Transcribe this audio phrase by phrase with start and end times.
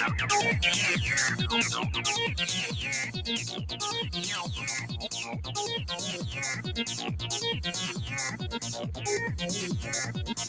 [0.00, 0.06] や
[10.24, 10.39] る!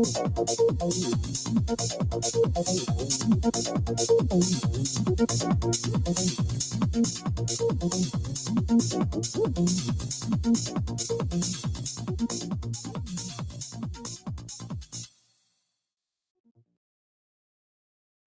[0.00, 0.27] Oh,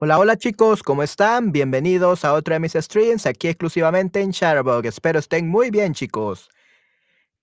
[0.03, 1.51] Hola, hola chicos, ¿cómo están?
[1.51, 4.87] Bienvenidos a otro de mis streams aquí exclusivamente en Shutterbug.
[4.87, 6.49] Espero estén muy bien, chicos.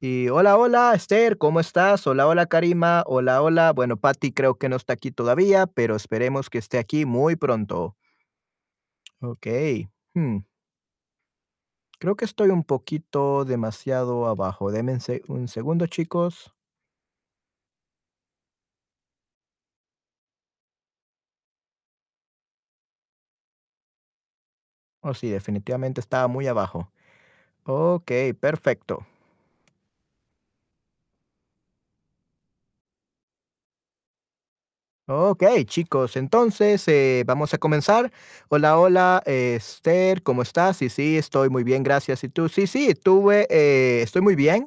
[0.01, 2.07] Y hola, hola, Esther, ¿cómo estás?
[2.07, 3.03] Hola, hola, Karima.
[3.07, 3.73] Hola, hola.
[3.73, 7.97] Bueno, Patty creo que no está aquí todavía, pero esperemos que esté aquí muy pronto.
[9.21, 9.47] Ok.
[10.15, 10.39] hmm.
[12.01, 14.73] Creo que estoy un poquito demasiado abajo.
[14.73, 16.53] Denme un se- un segundo, chicos.
[25.01, 26.93] Oh, sí, definitivamente estaba muy abajo.
[27.65, 29.07] Ok, perfecto.
[35.11, 38.13] Ok, chicos, entonces eh, vamos a comenzar.
[38.51, 40.77] Hola, hola, eh, Esther, ¿cómo estás?
[40.77, 42.25] Sí, sí, estoy muy bien, gracias.
[42.25, 42.51] ¿Y tú?
[42.51, 44.67] Sí, sí, tuve, eh, estoy muy bien,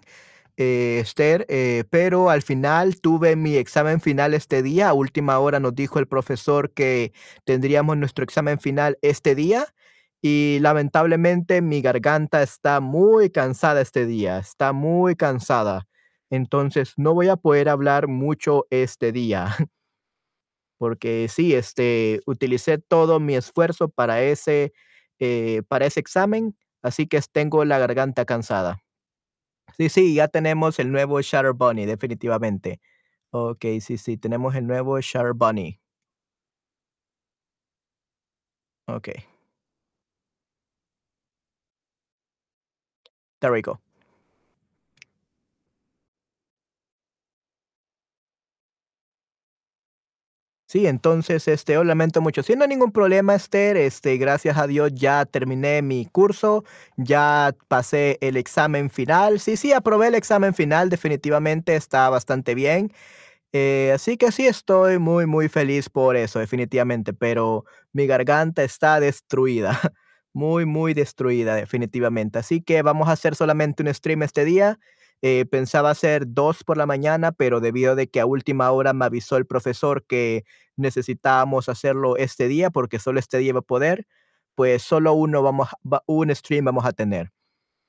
[0.57, 1.47] eh, Esther,
[1.91, 4.89] pero al final tuve mi examen final este día.
[4.89, 7.13] A última hora nos dijo el profesor que
[7.45, 9.67] tendríamos nuestro examen final este día
[10.21, 15.87] y lamentablemente mi garganta está muy cansada este día, está muy cansada.
[16.31, 19.55] Entonces no voy a poder hablar mucho este día.
[20.81, 24.73] porque sí, este, utilicé todo mi esfuerzo para ese,
[25.19, 28.81] eh, para ese examen, así que tengo la garganta cansada.
[29.77, 32.81] Sí, sí, ya tenemos el nuevo Shatter Bunny, definitivamente.
[33.31, 35.79] Ok, sí, sí, tenemos el nuevo Shatter Bunny.
[38.87, 39.09] Ok,
[43.41, 43.79] there we go.
[50.71, 52.43] Sí, entonces, este, oh, lamento mucho.
[52.43, 53.75] Sí, no hay ningún problema, Esther.
[53.75, 56.63] Este, gracias a Dios ya terminé mi curso,
[56.95, 59.41] ya pasé el examen final.
[59.41, 62.93] Sí, sí, aprobé el examen final, definitivamente está bastante bien.
[63.53, 68.99] Eh, así que sí estoy muy, muy feliz por eso, definitivamente, pero mi garganta está
[69.01, 69.79] destruida,
[70.33, 72.39] muy, muy destruida, definitivamente.
[72.39, 74.79] Así que vamos a hacer solamente un stream este día.
[75.23, 79.05] Eh, pensaba hacer dos por la mañana, pero debido de que a última hora me
[79.05, 80.45] avisó el profesor que
[80.77, 84.07] necesitábamos hacerlo este día, porque solo este día va a poder,
[84.55, 85.69] pues solo uno vamos,
[86.07, 87.31] un stream vamos a tener.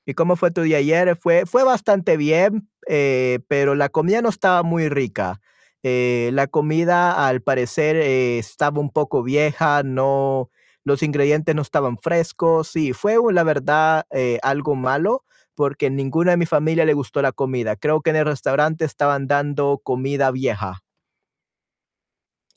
[0.05, 1.15] ¿Y cómo fue tu día ayer?
[1.17, 5.41] Fue, fue bastante bien, eh, pero la comida no estaba muy rica.
[5.83, 10.49] Eh, la comida, al parecer, estaba un poco vieja, no,
[10.83, 12.67] los ingredientes no estaban frescos.
[12.69, 14.05] Sí, fue la verdad
[14.43, 15.23] algo malo
[15.55, 17.75] porque ninguna de mi familia le gustó la comida.
[17.75, 20.81] Creo que en el restaurante estaban dando comida vieja,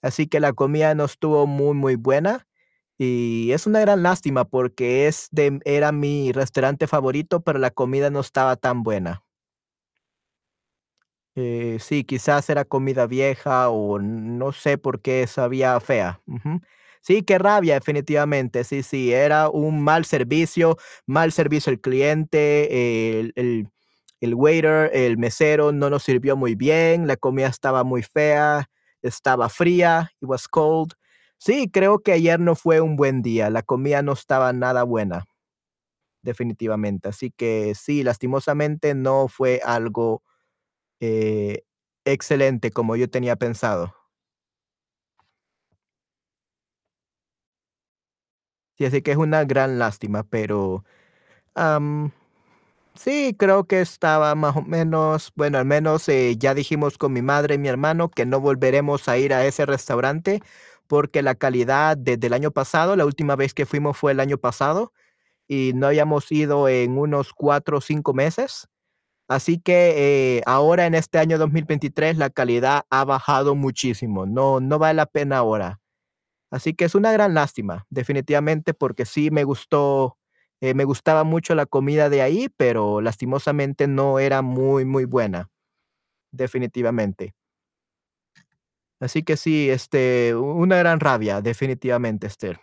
[0.03, 2.47] así que la comida no estuvo muy, muy buena.
[2.99, 8.09] Y es una gran lástima porque es de, era mi restaurante favorito, pero la comida
[8.11, 9.23] no estaba tan buena.
[11.35, 16.23] Eh, sí, quizás era comida vieja o no sé por qué sabía fea.
[16.27, 16.61] Ujú.
[17.07, 18.65] Sí, qué rabia, definitivamente.
[18.65, 20.77] Sí, sí, era un mal servicio,
[21.07, 23.69] mal servicio al cliente, el, el,
[24.21, 28.69] el waiter, el mesero no nos sirvió muy bien, la comida estaba muy fea,
[29.03, 30.95] estaba fría, it was cold.
[31.39, 35.27] Sí, creo que ayer no fue un buen día, la comida no estaba nada buena,
[36.23, 37.09] definitivamente.
[37.11, 40.23] Así que sí, lastimosamente no fue algo
[41.01, 41.65] eh,
[42.07, 43.96] excelente, como yo tenía pensado.
[48.79, 50.85] Sí, así que es una gran lástima, pero,
[52.95, 57.23] sí, creo que estaba más o menos, bueno, al menos, eh, ya dijimos con mi
[57.23, 60.43] madre y mi hermano que no volveremos a ir a ese restaurante,
[60.89, 64.39] porque la calidad desde el año pasado, la última vez que fuimos fue el año
[64.39, 64.93] pasado,
[65.49, 68.69] y no habíamos ido en unos 4 o 5 meses.
[69.29, 74.79] Así que, eh, ahora en este año 2023 la calidad ha bajado muchísimo, no no
[74.81, 75.79] vale la pena ahora.
[76.57, 80.17] Así que es una gran lástima, definitivamente, porque sí me gustó,
[80.63, 85.51] eh, me gustaba mucho la comida de ahí, pero lastimosamente no era muy, muy buena,
[86.33, 87.35] definitivamente.
[89.01, 92.59] Así que sí, este, una gran rabia, definitivamente, Esther.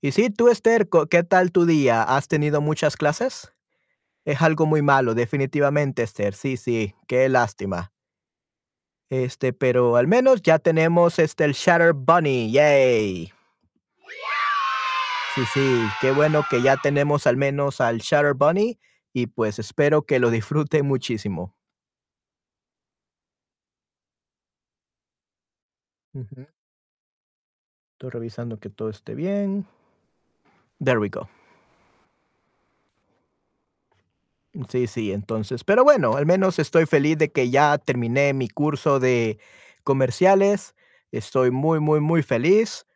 [0.00, 2.04] Y sí, tú, Esther, ¿qué tal tu día?
[2.04, 3.52] ¿Has tenido muchas clases?
[4.24, 6.34] Es algo muy malo, definitivamente, Esther.
[6.34, 7.92] Sí, sí, qué lástima.
[9.08, 13.32] Este, pero al menos ya tenemos, este, el Shatter Bunny, yay.
[15.34, 18.78] Sí, sí, qué bueno que ya tenemos al menos al Shatter Bunny
[19.12, 21.54] y pues espero que lo disfrute muchísimo.
[26.14, 29.66] Estoy revisando que todo esté bien.
[30.82, 31.28] There we go.
[34.70, 38.98] Sí, sí, entonces, pero bueno, al menos estoy feliz de que ya terminé mi curso
[39.00, 39.38] de
[39.84, 40.74] comerciales.
[41.12, 42.86] Estoy muy, muy, muy feliz.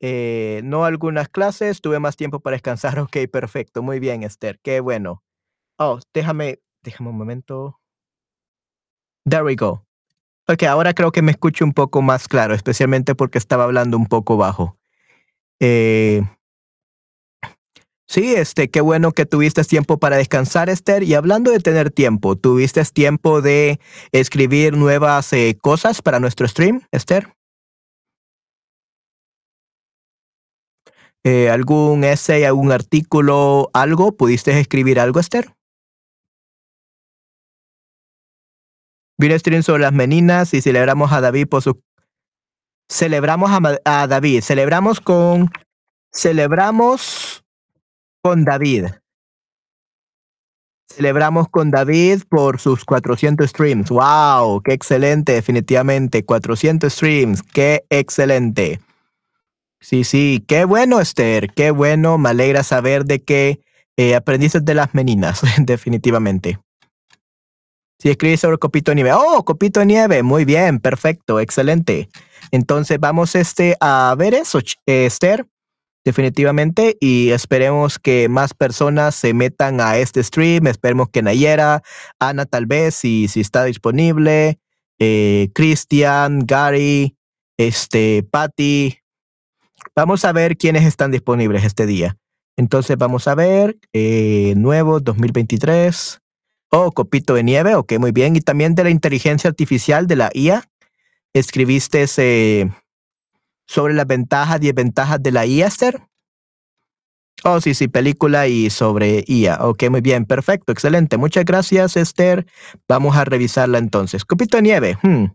[0.00, 2.98] Eh, no algunas clases, tuve más tiempo para descansar.
[3.00, 3.82] Ok, perfecto.
[3.82, 4.60] Muy bien, Esther.
[4.62, 5.22] Qué bueno.
[5.78, 7.80] Oh, déjame, déjame un momento.
[9.24, 9.84] There we go.
[10.48, 14.06] Ok, ahora creo que me escucho un poco más claro, especialmente porque estaba hablando un
[14.06, 14.78] poco bajo.
[15.60, 16.22] Eh,
[18.10, 21.04] sí, este, qué bueno que tuviste tiempo para descansar, Esther.
[21.04, 23.80] Y hablando de tener tiempo, ¿tuviste tiempo de
[24.10, 27.32] escribir nuevas eh, cosas para nuestro stream, Esther?
[31.22, 34.16] Eh, ¿algún essay, algún artículo, algo?
[34.16, 35.54] ¿Pudiste escribir algo, Esther?
[39.18, 41.80] Vi un stream sobre las meninas y celebramos a David por su...
[42.90, 43.50] Celebramos
[43.84, 45.50] a David, celebramos con...
[46.12, 47.29] Celebramos
[48.22, 48.86] con David.
[50.92, 53.90] Celebramos con David por sus 400 streams.
[53.90, 54.60] ¡Wow!
[54.62, 55.32] ¡Qué excelente!
[55.32, 56.24] Definitivamente.
[56.24, 57.42] 400 streams.
[57.42, 58.80] ¡Qué excelente!
[59.80, 60.44] Sí, sí.
[60.46, 61.52] Qué bueno, Esther.
[61.54, 62.18] Qué bueno.
[62.18, 63.60] Me alegra saber de que
[63.96, 65.42] eh, aprendiste de las meninas.
[65.58, 66.58] definitivamente.
[68.00, 69.12] Si escribes sobre Copito de Nieve.
[69.12, 69.44] ¡Oh!
[69.44, 70.22] Copito de Nieve.
[70.24, 70.80] Muy bien.
[70.80, 71.38] Perfecto.
[71.38, 72.08] Excelente.
[72.50, 75.46] Entonces vamos este, a ver eso, eh, Esther.
[76.02, 80.66] Definitivamente, y esperemos que más personas se metan a este stream.
[80.66, 81.82] Esperemos que Nayera,
[82.18, 84.58] Ana, tal vez, si, si está disponible,
[84.98, 87.16] eh, Cristian, Gary,
[87.58, 88.98] este, Patty.
[89.94, 92.16] Vamos a ver quiénes están disponibles este día.
[92.56, 96.20] Entonces, vamos a ver, eh, nuevo 2023.
[96.70, 98.36] Oh, Copito de Nieve, ok, muy bien.
[98.36, 100.64] Y también de la inteligencia artificial de la IA.
[101.34, 102.70] Escribiste eh,
[103.70, 106.02] sobre las ventajas y desventajas de la IA, Esther.
[107.44, 109.64] Oh, sí, sí, película y sobre IA.
[109.64, 111.16] Ok, muy bien, perfecto, excelente.
[111.16, 112.46] Muchas gracias, Esther.
[112.88, 114.24] Vamos a revisarla entonces.
[114.24, 114.98] Copito de nieve.
[115.02, 115.26] hmm.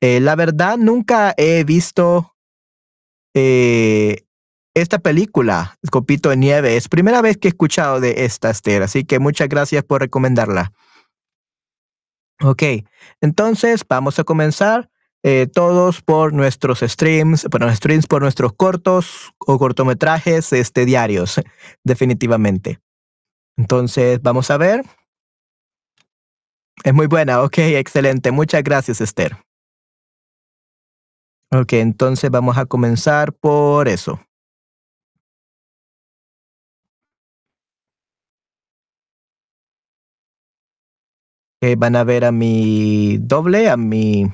[0.00, 2.36] Eh, la verdad, nunca he visto
[3.34, 4.24] eh,
[4.74, 6.76] esta película, Copito de nieve.
[6.76, 10.72] Es primera vez que he escuchado de esta, Esther, así que muchas gracias por recomendarla.
[12.42, 12.62] Ok,
[13.20, 14.88] entonces vamos a comenzar
[15.28, 21.40] eh, todos por nuestros streams, por nuestros streams, por nuestros cortos o cortometrajes este, diarios,
[21.84, 22.78] definitivamente.
[23.56, 24.84] Entonces, vamos a ver.
[26.84, 28.30] Es muy buena, ok, excelente.
[28.30, 29.36] Muchas gracias, Esther.
[31.50, 34.20] Ok, entonces vamos a comenzar por eso.
[41.78, 44.30] Van a ver a mi doble, a mi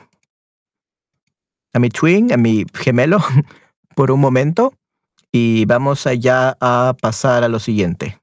[1.72, 3.18] a mi twin, a mi gemelo,
[3.96, 4.74] por un momento
[5.32, 8.18] y vamos allá a pasar a lo siguiente.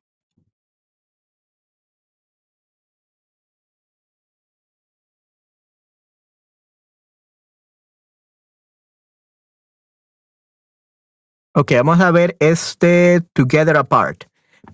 [11.56, 14.26] Ok, vamos a ver este Together Apart.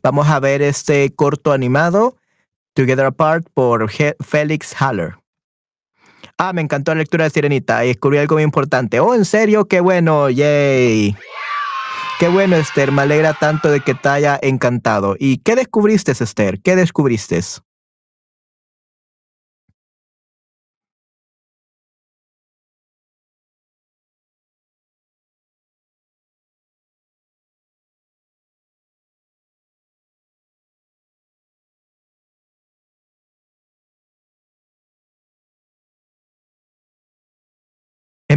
[0.03, 2.17] Vamos a ver este corto animado
[2.75, 5.15] Together Apart por Ge- Félix Haller.
[6.37, 8.99] Ah, me encantó la lectura de Sirenita y descubrí algo muy importante.
[8.99, 11.15] Oh, en serio, qué bueno, yay.
[12.19, 15.15] Qué bueno, Esther, me alegra tanto de que te haya encantado.
[15.17, 16.61] ¿Y qué descubriste, Esther?
[16.61, 17.41] ¿Qué descubriste?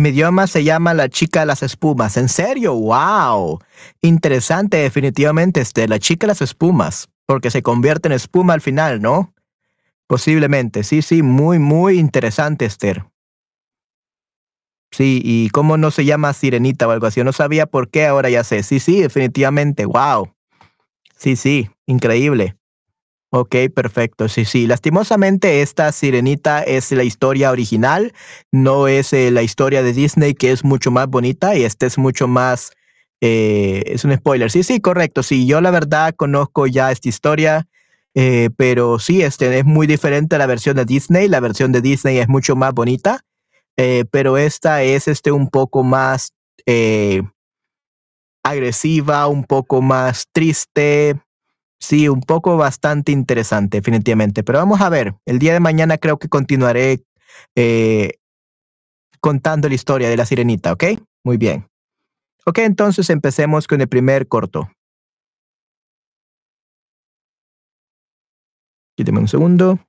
[0.08, 2.16] Idioma se llama La chica de las espumas.
[2.16, 2.74] ¿En serio?
[2.74, 3.60] ¡Wow!
[4.02, 5.88] Interesante, definitivamente, Esther.
[5.88, 7.08] La chica de las espumas.
[7.26, 9.32] Porque se convierte en espuma al final, ¿no?
[10.06, 10.82] Posiblemente.
[10.82, 13.04] Sí, sí, muy, muy interesante, Esther.
[14.90, 17.20] Sí, y cómo no se llama Sirenita o algo así.
[17.20, 18.62] Yo no sabía por qué, ahora ya sé.
[18.62, 19.86] Sí, sí, definitivamente.
[19.86, 20.34] ¡Wow!
[21.16, 22.57] Sí, sí, increíble.
[23.30, 24.26] Ok, perfecto.
[24.28, 24.66] Sí, sí.
[24.66, 28.12] Lastimosamente, esta sirenita es la historia original,
[28.52, 31.98] no es eh, la historia de Disney, que es mucho más bonita, y esta es
[31.98, 32.70] mucho más.
[33.20, 34.50] eh, es un spoiler.
[34.50, 35.22] Sí, sí, correcto.
[35.22, 37.66] Sí, yo la verdad conozco ya esta historia,
[38.14, 41.28] eh, pero sí, este es muy diferente a la versión de Disney.
[41.28, 43.20] La versión de Disney es mucho más bonita,
[44.10, 46.32] pero esta es este un poco más
[48.44, 51.20] agresiva, un poco más triste.
[51.80, 54.42] Sí, un poco bastante interesante, definitivamente.
[54.42, 57.02] Pero vamos a ver, el día de mañana creo que continuaré
[57.56, 58.14] eh,
[59.20, 60.84] contando la historia de la sirenita, ¿ok?
[61.24, 61.66] Muy bien.
[62.46, 64.70] Ok, entonces empecemos con el primer corto.
[68.96, 69.87] Quíteme un segundo.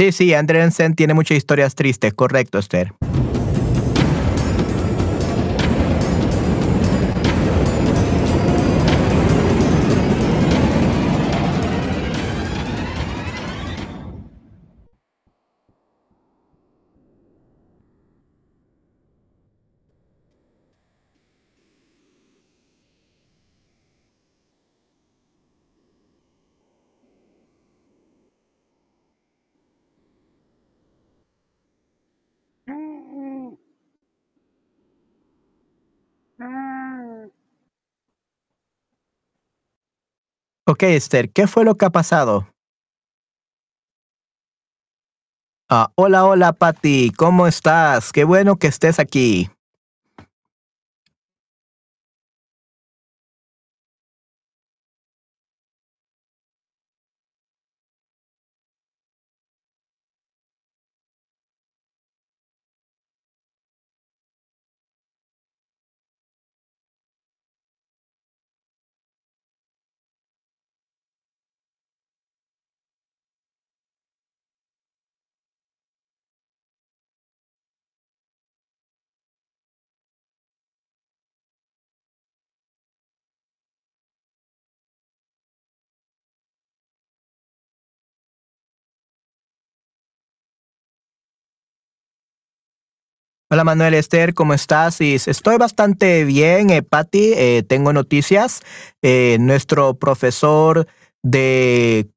[0.00, 2.94] Sí, sí, Andrensen tiene muchas historias tristes, correcto, Esther.
[40.82, 40.86] Ok,
[41.34, 42.48] ¿qué fue lo que ha pasado?
[45.68, 48.12] Ah, hola, hola, Patty, ¿cómo estás?
[48.12, 49.50] Qué bueno que estés aquí.
[93.52, 95.00] Hola Manuel Esther, ¿cómo estás?
[95.00, 97.32] estoy bastante bien, eh, Patti.
[97.34, 98.62] Eh, tengo noticias.
[99.02, 100.86] Eh, nuestro profesor
[101.24, 102.08] de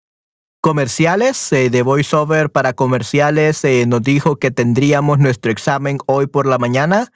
[0.61, 6.59] comerciales, eh, de voiceover para comerciales, nos dijo que tendríamos nuestro examen hoy por la
[6.59, 7.11] mañana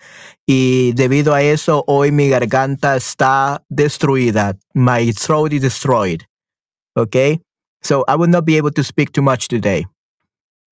[0.47, 4.57] y debido a eso hoy mi garganta está destruida.
[4.73, 6.21] My throat is destroyed.
[6.95, 7.39] Okay?
[7.83, 9.85] So I will not be able to speak too much today.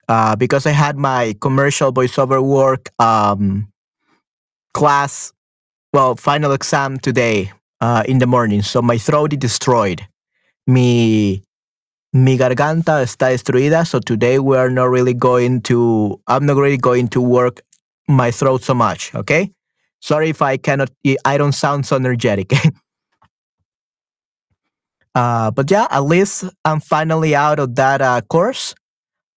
[0.08, 3.72] Uh, because I had my commercial voiceover work um,
[4.74, 5.34] class,
[5.94, 8.62] well, final exam today uh, in the morning.
[8.62, 10.06] So my throat is destroyed.
[10.68, 11.44] Mi,
[12.14, 13.86] mi garganta está destruida.
[13.86, 17.62] So today we are not really going to, I'm not really going to work
[18.08, 19.14] my throat so much.
[19.16, 19.52] Okay.
[20.02, 20.92] Sorry if I cannot,
[21.24, 22.54] I don't sound so energetic.
[25.16, 28.76] uh, but yeah, at least I'm finally out of that uh, course.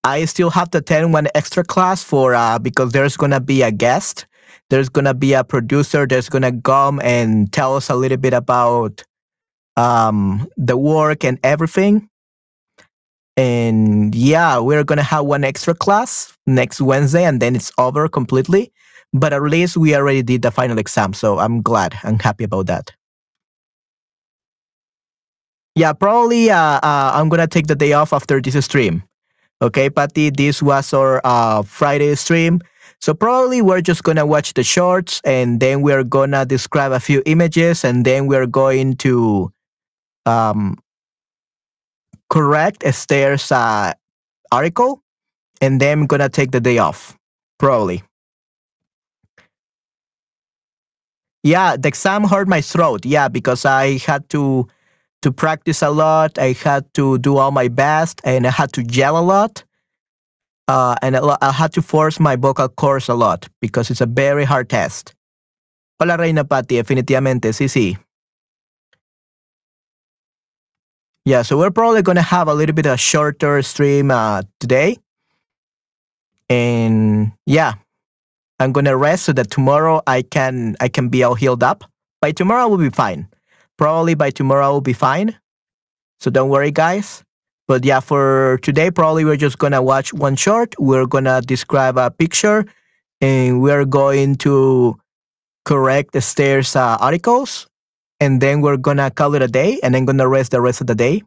[0.05, 3.71] I still have to attend one extra class for uh, because there's gonna be a
[3.71, 4.27] guest.
[4.71, 9.03] There's gonna be a producer that's gonna come and tell us a little bit about
[9.77, 12.09] um, the work and everything.
[13.37, 18.73] And yeah, we're gonna have one extra class next Wednesday, and then it's over completely.
[19.13, 21.99] But at least we already did the final exam, so I'm glad.
[22.05, 22.93] I'm happy about that.
[25.75, 29.03] Yeah, probably uh, uh, I'm gonna take the day off after this stream
[29.61, 32.61] Okay, Patty, this was our uh, Friday stream.
[33.01, 37.23] So probably we're just gonna watch the shorts and then we're gonna describe a few
[37.27, 39.53] images and then we're going to
[40.27, 40.79] um,
[42.31, 43.93] correct Esther's uh,
[44.53, 45.03] article
[45.61, 47.17] and then gonna take the day off,
[47.59, 48.03] probably.
[51.43, 53.07] Yeah, the exam hurt my throat.
[53.07, 54.69] Yeah, because I had to
[55.23, 56.39] to practice a lot.
[56.39, 59.65] I had to do all my best and I had to yell a lot.
[60.69, 64.45] Uh, and I had to force my vocal cords a lot because it's a very
[64.45, 65.15] hard test.
[65.99, 67.99] Hola, Reina definitivamente, sí, sí.
[71.25, 74.97] Yeah, so we're probably going to have a little bit of shorter stream uh, today.
[76.49, 77.75] And yeah,
[78.61, 81.85] I'm going to rest so that tomorrow I can I can be all healed up.
[82.21, 83.29] By tomorrow I will be fine.
[83.79, 85.39] Probably by tomorrow I'll be fine.
[86.21, 87.23] So don't worry, guys.
[87.69, 90.75] But yeah, for today, probably we're just gonna watch one short.
[90.79, 92.65] We're gonna describe a picture,
[93.21, 94.97] and we're going to
[95.65, 97.69] correct the stairs uh, articles,
[98.21, 100.87] and then we're gonna call it a day, and then gonna rest the rest of
[100.87, 101.23] the day.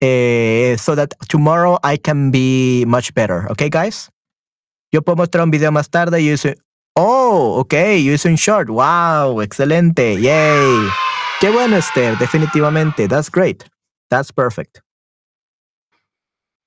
[0.00, 3.50] Uh, so that tomorrow I can be much better.
[3.50, 4.08] Okay, guys.
[4.92, 6.22] Yo puedo mostrar un video más tarde.
[6.22, 6.54] Y hice,
[6.94, 8.70] oh, okay, you hice short.
[8.70, 10.88] Wow, excelente, yay.
[11.40, 13.08] Qué bueno, Esther, definitivamente.
[13.08, 13.64] That's great.
[14.10, 14.82] That's perfect.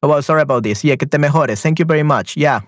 [0.01, 0.81] Oh, well, sorry about this.
[0.83, 1.61] Yeah, que te mejores.
[1.61, 2.37] Thank you very much.
[2.37, 2.61] Yeah.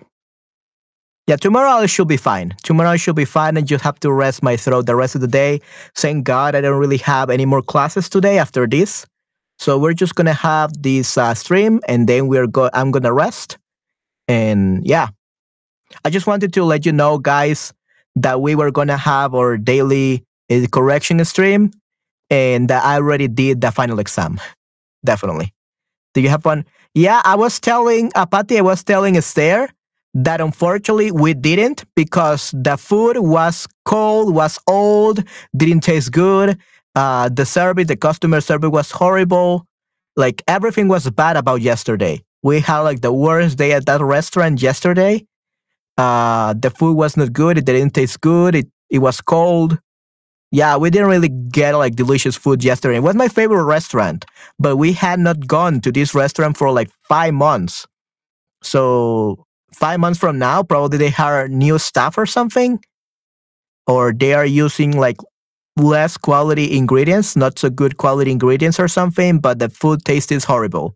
[1.28, 2.54] Yeah, tomorrow I should be fine.
[2.64, 3.56] Tomorrow I should be fine.
[3.56, 5.62] and just have to rest my throat the rest of the day.
[5.96, 9.06] Thank God I don't really have any more classes today after this.
[9.58, 12.70] So we're just gonna have this uh, stream, and then we're go.
[12.74, 13.58] I'm gonna rest,
[14.28, 15.10] and yeah,
[16.04, 17.72] I just wanted to let you know, guys,
[18.18, 21.72] that we were gonna have our daily uh, correction stream
[22.34, 24.40] and I already did the final exam.
[25.06, 25.54] Definitely.
[26.16, 26.66] Do you have one?
[26.96, 29.70] Yeah, I was telling uh, Patty, I was telling Esther
[30.16, 35.24] that unfortunately we didn't because the food was cold, was old,
[35.56, 36.58] didn't taste good.
[36.96, 39.68] Uh, the service, the customer service was horrible.
[40.16, 42.24] Like everything was bad about yesterday.
[42.42, 45.26] We had like the worst day at that restaurant yesterday.
[45.98, 47.60] Uh, the food was not good.
[47.60, 48.56] It didn't taste good.
[48.56, 49.80] It it was cold
[50.54, 52.98] yeah, we didn't really get like delicious food yesterday.
[52.98, 54.24] It was my favorite restaurant,
[54.60, 57.88] but we had not gone to this restaurant for like five months.
[58.62, 62.80] So five months from now, probably they hire new staff or something,
[63.88, 65.18] or they are using like
[65.76, 70.44] less quality ingredients, not so good quality ingredients or something, but the food taste is
[70.44, 70.96] horrible.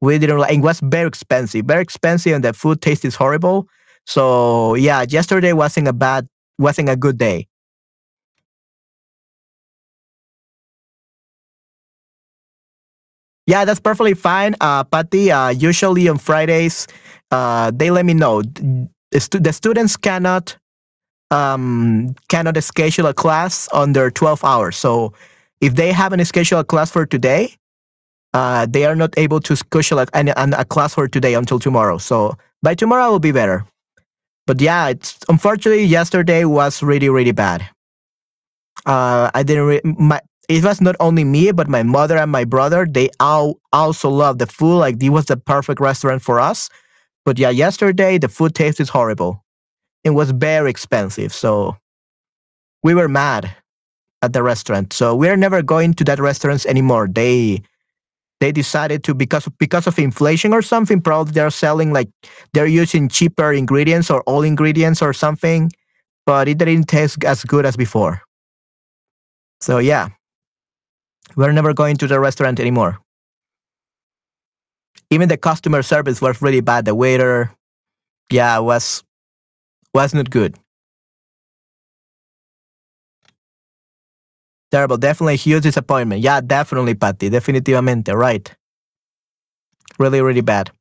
[0.00, 3.68] We didn't like it was very expensive, very expensive, and the food taste is horrible.
[4.04, 6.26] So yeah, yesterday wasn't a bad,
[6.58, 7.46] wasn't a good day.
[13.46, 15.30] Yeah, that's perfectly fine, uh, Patty.
[15.30, 16.86] Uh, usually on Fridays,
[17.30, 20.56] uh, they let me know the, stu- the students cannot
[21.30, 24.76] um, cannot schedule a class under 12 hours.
[24.76, 25.12] So
[25.60, 27.54] if they haven't scheduled a class for today,
[28.32, 31.98] uh, they are not able to schedule a, a, class for today until tomorrow.
[31.98, 33.64] So by tomorrow, will be better.
[34.46, 37.62] But yeah, it's unfortunately yesterday was really really bad.
[38.84, 39.64] Uh, I didn't.
[39.64, 42.86] Re- my it was not only me, but my mother and my brother.
[42.88, 44.78] They all also loved the food.
[44.78, 46.68] Like it was the perfect restaurant for us.
[47.24, 49.44] But yeah, yesterday the food tasted horrible.
[50.04, 51.32] It was very expensive.
[51.32, 51.76] So
[52.82, 53.54] we were mad
[54.22, 54.92] at the restaurant.
[54.92, 57.08] So we're never going to that restaurants anymore.
[57.08, 57.62] They
[58.40, 61.00] they decided to because because of inflation or something.
[61.00, 62.10] Probably they're selling like
[62.52, 65.72] they're using cheaper ingredients or all ingredients or something,
[66.26, 68.20] but it didn't taste as good as before.
[69.60, 70.08] So yeah,
[71.36, 72.98] we're never going to the restaurant anymore.
[75.10, 76.84] Even the customer service was really bad.
[76.84, 77.52] The waiter,
[78.30, 79.04] yeah, was
[79.92, 80.56] was not good.
[84.70, 84.96] Terrible.
[84.96, 86.20] Definitely huge disappointment.
[86.22, 87.30] Yeah, definitely, Patty.
[87.30, 88.12] Definitivamente.
[88.16, 88.52] Right.
[89.98, 90.72] Really, really bad.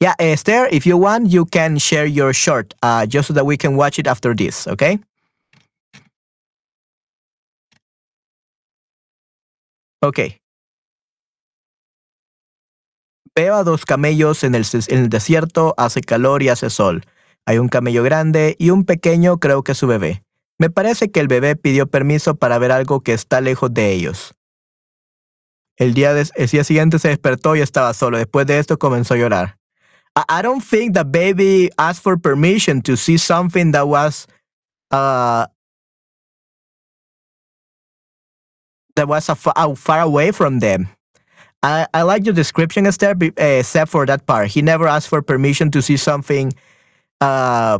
[0.00, 3.56] Yeah, Esther, if you want, you can share your short uh, just so that we
[3.56, 4.98] can watch it after this, okay?
[10.04, 10.36] Okay.
[13.34, 17.06] Veo a dos camellos en el, desierto, hace calor y hace sol.
[17.46, 20.22] Hay un camello grande y un pequeño, creo que su bebé.
[20.58, 24.34] Me parece que el bebé pidió permiso para ver algo que está lejos de ellos.
[25.76, 28.18] El día, de, el día siguiente se despertó y estaba solo.
[28.18, 29.58] Después de esto comenzó a llorar.
[30.14, 34.28] I, I don't think the baby asked for permission to see something that was
[34.92, 35.46] uh,
[38.96, 40.88] that was a, far away from them.
[41.62, 44.48] I, I like your description, Esther, except for that part.
[44.48, 46.52] He never asked for permission to see something
[47.20, 47.78] uh,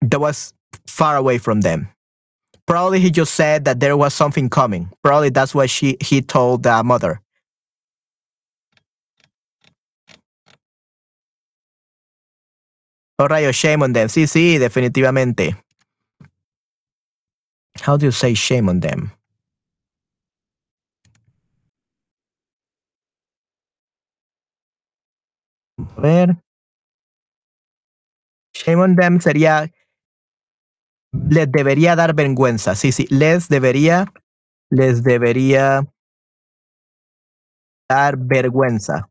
[0.00, 0.52] that was
[0.86, 1.88] far away from them.
[2.66, 4.90] Probably he just said that there was something coming.
[5.02, 7.20] Probably that's what she he told the mother.
[13.18, 14.08] Oh, rayo, shame on them.
[14.08, 15.54] Sí, sí, definitivamente.
[17.80, 19.12] How do you say shame on them?
[25.96, 26.36] A ver.
[28.54, 29.70] Shame on them sería
[31.28, 32.74] les debería dar vergüenza.
[32.74, 34.12] Sí, sí, les debería,
[34.70, 35.86] les debería
[37.88, 39.08] dar vergüenza.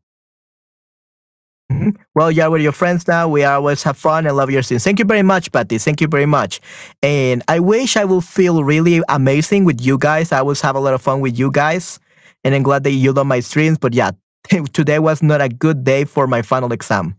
[2.14, 3.26] Well, yeah, with your friends now.
[3.26, 4.84] We always have fun and love your scenes.
[4.84, 5.78] Thank you very much, Patty.
[5.78, 6.60] Thank you very much.
[7.02, 10.30] And I wish I would feel really amazing with you guys.
[10.30, 11.98] I always have a lot of fun with you guys.
[12.44, 13.78] And I'm glad that you love my streams.
[13.78, 14.10] But yeah,
[14.72, 17.16] today was not a good day for my final exam.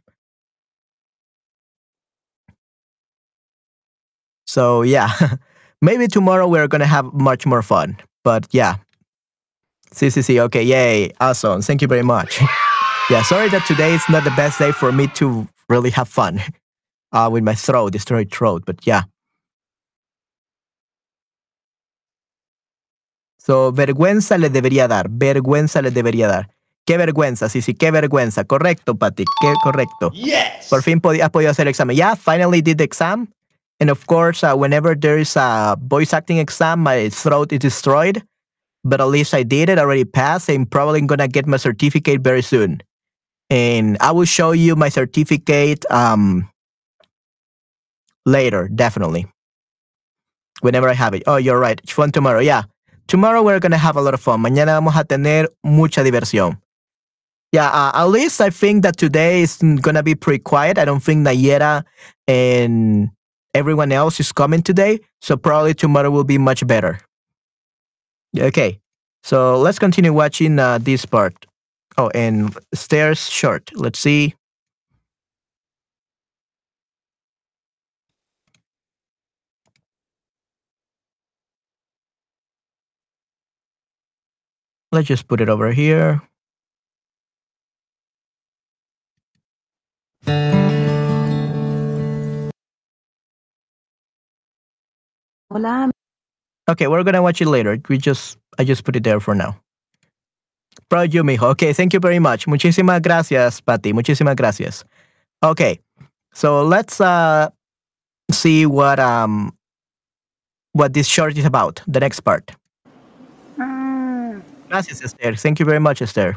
[4.48, 5.10] So yeah,
[5.82, 7.98] maybe tomorrow we're gonna have much more fun.
[8.24, 8.76] But yeah.
[9.92, 10.42] See.
[10.42, 11.12] Okay, yay.
[11.22, 11.62] Awesome.
[11.62, 12.42] Thank you very much.
[13.10, 16.42] yeah, sorry that today is not the best day for me to really have fun
[17.14, 18.64] uh, with my throat, destroyed throat.
[18.66, 19.04] But yeah.
[23.38, 25.08] So, vergüenza le debería dar.
[25.08, 26.50] Vergüenza le debería dar.
[26.86, 28.46] Qué vergüenza, sí, sí, qué vergüenza.
[28.46, 30.12] Correcto, Patty, qué correcto.
[30.12, 30.68] Yes.
[30.70, 31.96] Por fin has podido hacer el examen.
[31.96, 33.28] Yeah, finally did the exam.
[33.80, 38.24] And of course, uh, whenever there is a voice acting exam, my throat is destroyed.
[38.84, 40.48] But at least I did it, already passed.
[40.48, 42.82] I'm probably gonna get my certificate very soon.
[43.50, 46.48] And I will show you my certificate um,
[48.26, 49.26] later, definitely.
[50.62, 51.24] Whenever I have it.
[51.26, 51.82] Oh, you're right.
[51.90, 52.40] Fun tomorrow.
[52.40, 52.64] Yeah.
[53.08, 54.42] Tomorrow we're gonna have a lot of fun.
[54.42, 56.60] Mañana vamos a tener mucha diversión.
[57.56, 60.78] Yeah, uh, at least I think that today is gonna be pretty quiet.
[60.78, 61.86] I don't think Nayera
[62.28, 63.12] and
[63.54, 67.00] everyone else is coming today, so probably tomorrow will be much better.
[68.38, 68.82] Okay,
[69.24, 71.46] so let's continue watching uh, this part.
[71.98, 73.72] Oh, and stairs short.
[73.74, 74.36] Let's see.
[84.92, 86.22] Let's just put it over here.
[95.56, 95.90] Hola.
[96.70, 97.80] Okay, we're gonna watch it later.
[97.88, 99.56] We just I just put it there for now.
[100.90, 101.44] Proud you, mijo.
[101.52, 102.46] Okay, thank you very much.
[102.46, 103.94] Muchísimas gracias, Patty.
[103.94, 104.84] Muchísimas gracias.
[105.42, 105.80] Okay,
[106.34, 107.48] so let's uh
[108.32, 109.56] see what um
[110.74, 111.82] what this short is about.
[111.88, 112.52] The next part.
[114.68, 115.36] Gracias, Esther.
[115.38, 116.36] Thank you very much, Esther.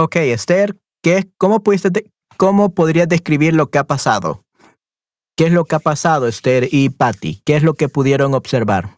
[0.00, 4.44] Ok, Esther, ¿qué, cómo, pudiste ¿cómo podrías describir lo que ha pasado?
[5.36, 7.42] ¿Qué es lo que ha pasado, Esther y Patty?
[7.44, 8.97] ¿Qué es lo que pudieron observar?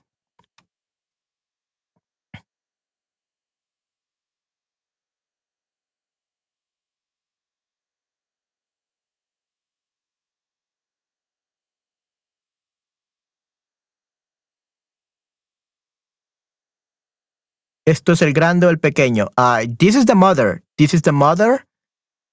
[17.90, 19.31] Esto es el grande o el pequeño.
[19.37, 20.62] Uh, this is the mother.
[20.79, 21.66] This is the mother.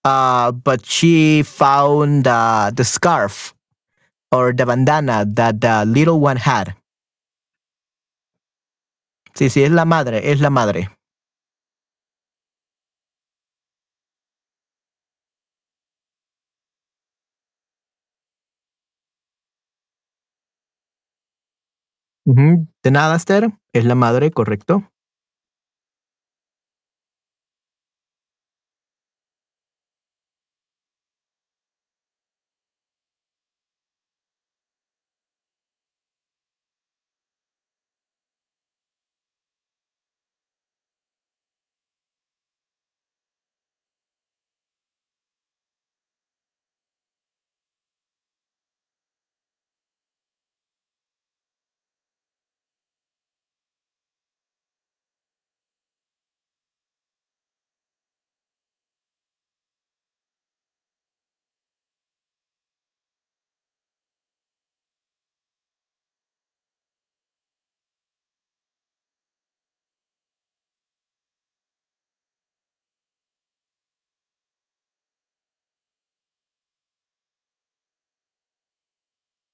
[0.06, 3.56] Uh, but she found uh, the scarf
[4.32, 6.76] or the bandana that the little one had.
[9.34, 10.90] Sí, sí, es la madre, es la madre.
[22.26, 23.58] Ujú, De nada, Esther.
[23.74, 24.84] Es la madre, correcto.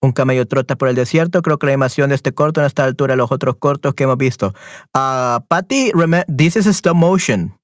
[0.03, 1.41] Un camello trota por el desierto.
[1.41, 4.03] Creo que la animación de este corto no está a altura los otros cortos que
[4.03, 4.53] hemos visto.
[4.93, 5.93] Uh, Patty,
[6.27, 7.57] this is stop motion.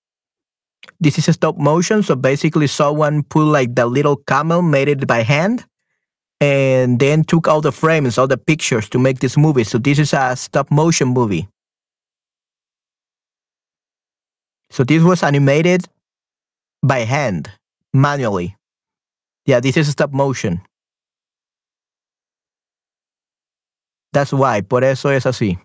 [1.02, 2.02] This is stop motion.
[2.02, 5.66] So basically, someone put like the little camel, made it by hand,
[6.40, 9.66] and then took all the frames, all the pictures to make this movie.
[9.66, 11.50] So this is a stop motion movie.
[14.70, 15.90] So this was animated
[16.82, 17.50] by hand,
[17.94, 18.56] manually.
[19.46, 20.62] Yeah, this is stop motion.
[24.12, 25.60] That's why, por eso es así.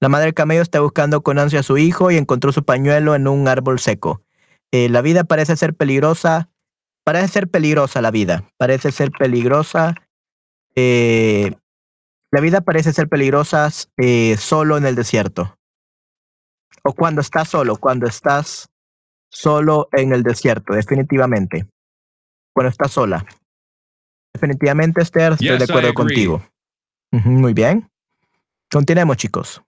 [0.00, 3.14] La madre del camello está buscando con ansia a su hijo y encontró su pañuelo
[3.14, 4.22] en un árbol seco.
[4.72, 6.50] Eh, la vida parece ser peligrosa.
[7.04, 8.44] Parece ser peligrosa la vida.
[8.56, 9.94] Parece ser peligrosa.
[10.74, 11.52] eh,
[12.34, 15.56] la vida parece ser peligrosa eh, solo en el desierto.
[16.82, 18.66] O cuando estás solo, cuando estás
[19.30, 21.66] solo en el desierto, definitivamente.
[22.52, 23.24] Cuando estás sola.
[24.34, 26.42] Definitivamente, Esther, estoy de acuerdo contigo.
[27.22, 27.88] Muy bien.
[28.70, 29.62] Continuemos, chicos.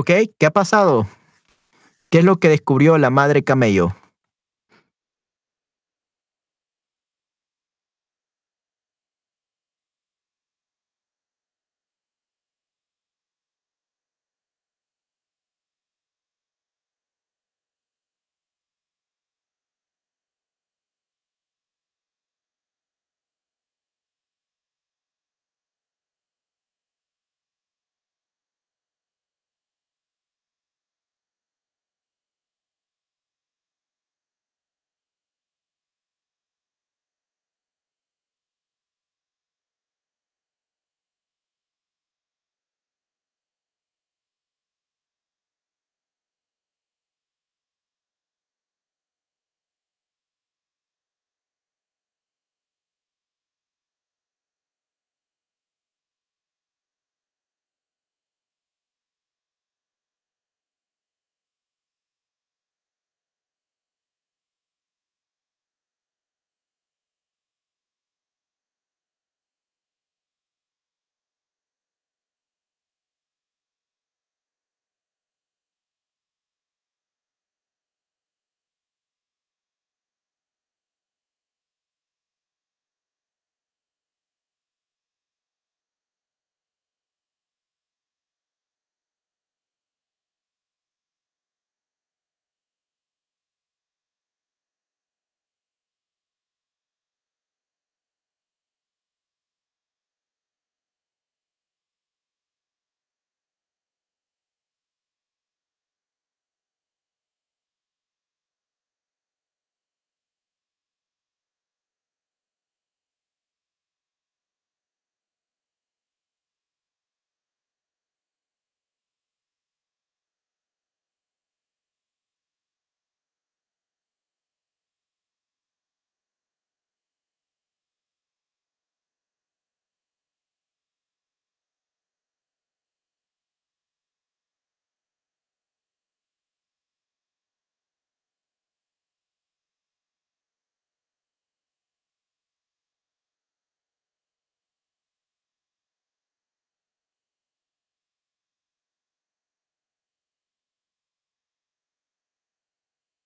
[0.00, 1.06] Ok, ¿qué ha pasado?
[2.08, 3.94] ¿Qué es lo que descubrió la madre camello?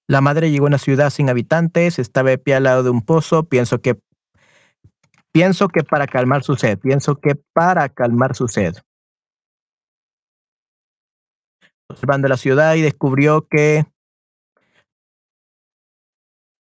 [0.06, 3.02] La madre llegó a una ciudad sin habitantes, estaba de pie al lado de un
[3.02, 3.98] pozo, pienso que
[5.32, 8.76] pienso que para calmar su sed, pienso que para calmar su sed.
[11.88, 13.86] Observando la ciudad y descubrió que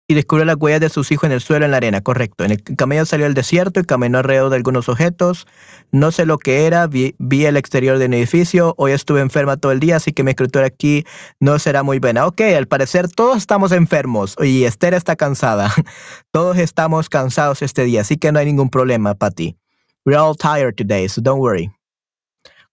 [0.09, 2.45] y descubrió las huellas de sus hijos en el suelo, en la arena, correcto.
[2.45, 5.47] En el camello salió al desierto y caminó alrededor de algunos objetos.
[5.91, 8.75] No sé lo que era, vi, el exterior de un edificio.
[8.79, 11.05] Hoy estuve enferma todo el día, así que mi escritura aquí
[11.41, 12.27] no será muy buena.
[12.27, 15.73] Ok, al parecer todos estamos enfermos y Esther está cansada.
[16.31, 19.57] todos estamos cansados este día, así que no hay ningún problema, Patty.
[20.05, 21.73] We're all tired today, so don't worry.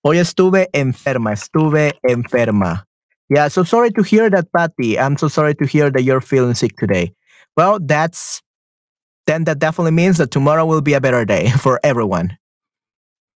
[0.02, 2.86] Hoy estuve enferma, estuve enferma.
[3.28, 5.00] Yeah, so sorry to hear that, Patty.
[5.00, 7.16] I'm so sorry to hear that you're feeling sick today.
[7.56, 8.42] Well, that's
[9.26, 12.38] then that definitely means that tomorrow will be a better day for everyone.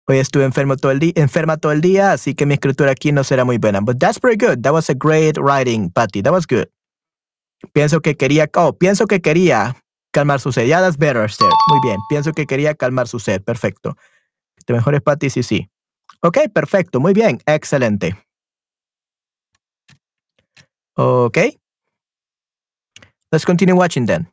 [0.08, 3.10] Hoy estuve enfermo todo el día, enferma todo el día, así que mi escritura aquí
[3.10, 3.80] no será muy buena.
[3.80, 4.62] But that's pretty good.
[4.62, 6.22] That was a great writing, Patty.
[6.22, 6.68] That was good.
[7.72, 9.74] Pienso que quería, oh, pienso que quería
[10.12, 10.66] calmar su sed.
[10.66, 11.48] Yeah, that's better, Esther.
[11.68, 11.98] Muy bien.
[12.08, 13.42] Pienso que quería calmar su sed.
[13.42, 13.96] Perfecto.
[14.64, 15.68] Te mejores, Patty, sí, sí.
[16.22, 17.00] Ok, perfecto.
[17.00, 17.40] Muy bien.
[17.44, 18.16] Excelente.
[20.94, 21.38] Ok.
[23.32, 24.28] Let's continue watching then.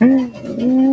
[0.00, 0.87] うん。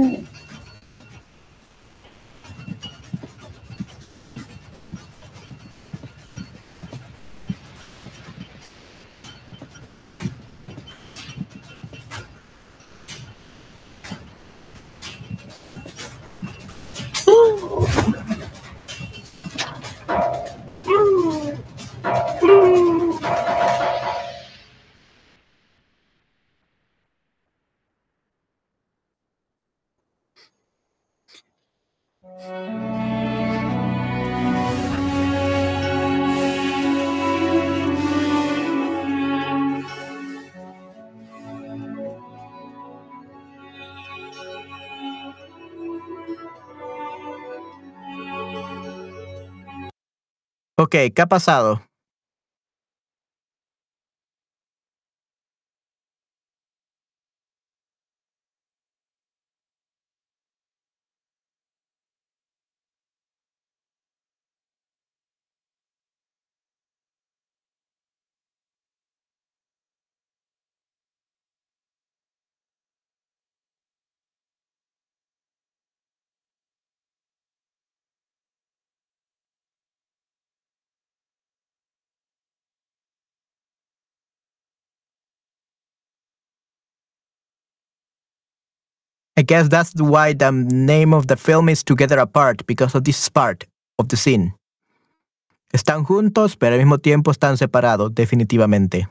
[51.14, 51.85] ¿Qué ha pasado?
[89.38, 93.30] I guess that's why the name of the film is Together Apart, because of this
[93.30, 93.66] part
[94.00, 94.56] of the scene.
[95.74, 99.10] Están juntos, pero al mismo tiempo están separados, definitivamente.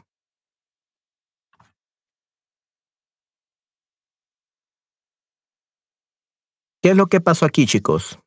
[6.83, 8.19] ¿Qué es lo que pasó aquí, chicos?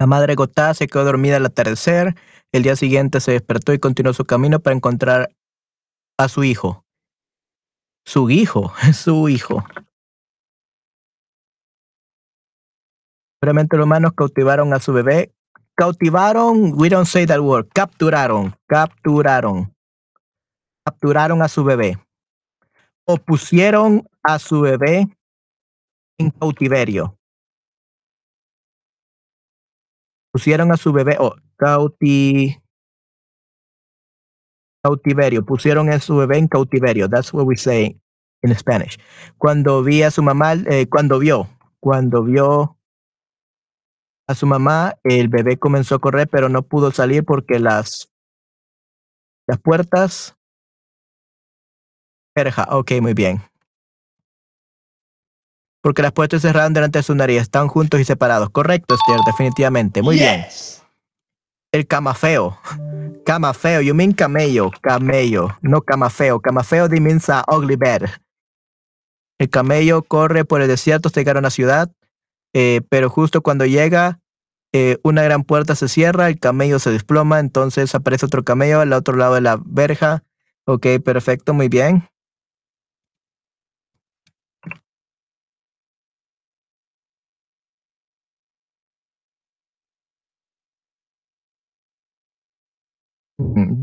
[0.00, 2.14] La madre Gotá se quedó dormida al atardecer.
[2.52, 5.34] El día siguiente se despertó y continuó su camino para encontrar
[6.18, 6.84] a su hijo.
[8.04, 9.64] Su hijo, su hijo.
[13.40, 15.32] Realmente los humanos cautivaron a su bebé.
[15.76, 17.68] Cautivaron, we don't say that word.
[17.74, 19.74] Capturaron, capturaron.
[20.84, 21.98] Capturaron a su bebé.
[23.06, 25.08] O pusieron a su bebé
[26.18, 27.18] en cautiverio.
[30.34, 32.60] Pusieron a su bebé, oh, cauti,
[34.82, 35.46] cautiverio.
[35.46, 37.08] Pusieron a su bebé en cautiverio.
[37.08, 38.00] That's what we say
[38.42, 38.98] in Spanish.
[39.38, 41.46] Cuando vi a su mamá, eh, cuando vio,
[41.78, 42.76] cuando vio
[44.26, 48.10] a su mamá, el bebé comenzó a correr, pero no pudo salir porque las,
[49.46, 50.36] las puertas.
[52.34, 53.40] Verja, ok, muy bien.
[55.84, 58.48] Porque las puertas cerraron delante de su nariz, están juntos y separados.
[58.48, 60.00] Correcto, Esther, definitivamente.
[60.00, 60.46] Muy bien.
[61.72, 62.58] El camafeo.
[63.26, 66.40] Camafeo, you mean camello, camello, no camafeo.
[66.40, 68.04] Camafeo means a ugly bed.
[69.38, 71.90] El camello corre por el desierto hasta llegar a una ciudad,
[72.54, 74.20] eh, pero justo cuando llega,
[74.72, 78.94] eh, una gran puerta se cierra, el camello se desploma, entonces aparece otro camello al
[78.94, 80.24] otro lado de la verja.
[80.64, 82.08] Ok, perfecto, muy bien.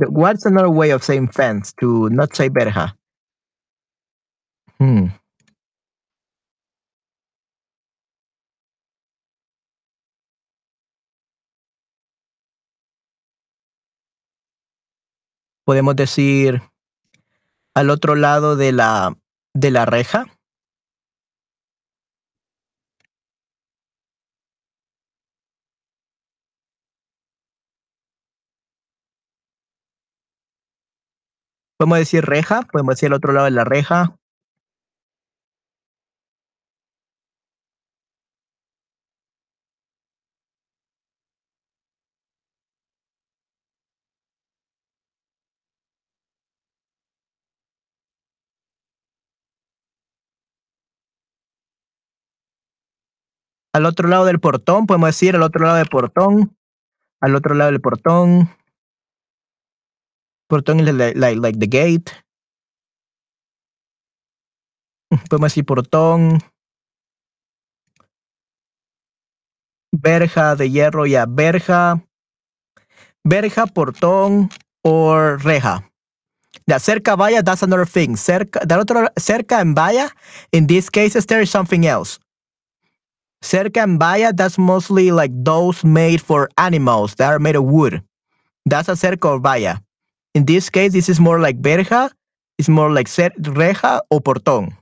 [0.09, 2.95] What's another way of saying fence to not say verja?
[4.79, 5.07] Hmm.
[15.65, 16.61] Podemos decir
[17.75, 19.15] al otro lado de la
[19.53, 20.25] de la reja.
[31.81, 34.15] Podemos decir reja, podemos decir al otro lado de la reja.
[53.73, 56.55] Al otro lado del portón, podemos decir al otro lado del portón.
[57.21, 58.60] Al otro lado del portón.
[60.51, 62.11] Portón es like, like, the gate.
[65.29, 66.39] Podemos decir portón.
[69.93, 71.25] Verja de hierro, ya.
[71.25, 72.03] Verja.
[73.23, 74.49] Verja, portón
[74.83, 75.89] o reja.
[76.67, 78.17] Ya, cerca valla, that's another thing.
[78.17, 80.09] Cerca, that otro, cerca en valla,
[80.51, 82.19] in these cases, there is something else.
[83.41, 88.03] Cerca en valla, that's mostly like those made for animals that are made of wood.
[88.65, 89.81] That's a cerca or valla.
[90.33, 92.09] In this case, this is more like verja,
[92.57, 94.73] it's more like reja o portón.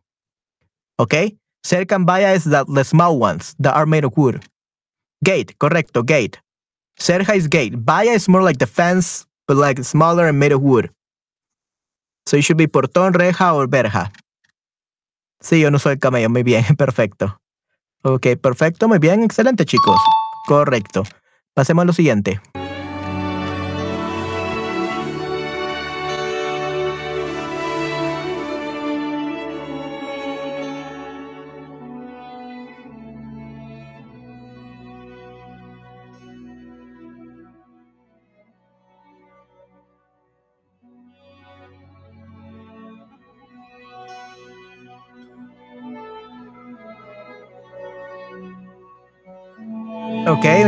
[0.99, 1.35] Okay?
[1.65, 4.43] Cerca and valla is the, the small ones that are made of wood.
[5.23, 6.39] Gate, correcto, gate.
[6.99, 7.73] Cerca is gate.
[7.75, 10.89] Valla is more like the fence, but like smaller and made of wood.
[12.27, 14.11] So it should be portón, reja or verja.
[15.41, 17.39] Sí, yo no soy camello, muy bien, perfecto.
[18.03, 19.99] Ok, perfecto, muy bien, excelente chicos.
[20.47, 21.03] Correcto.
[21.53, 22.39] Pasemos a lo siguiente.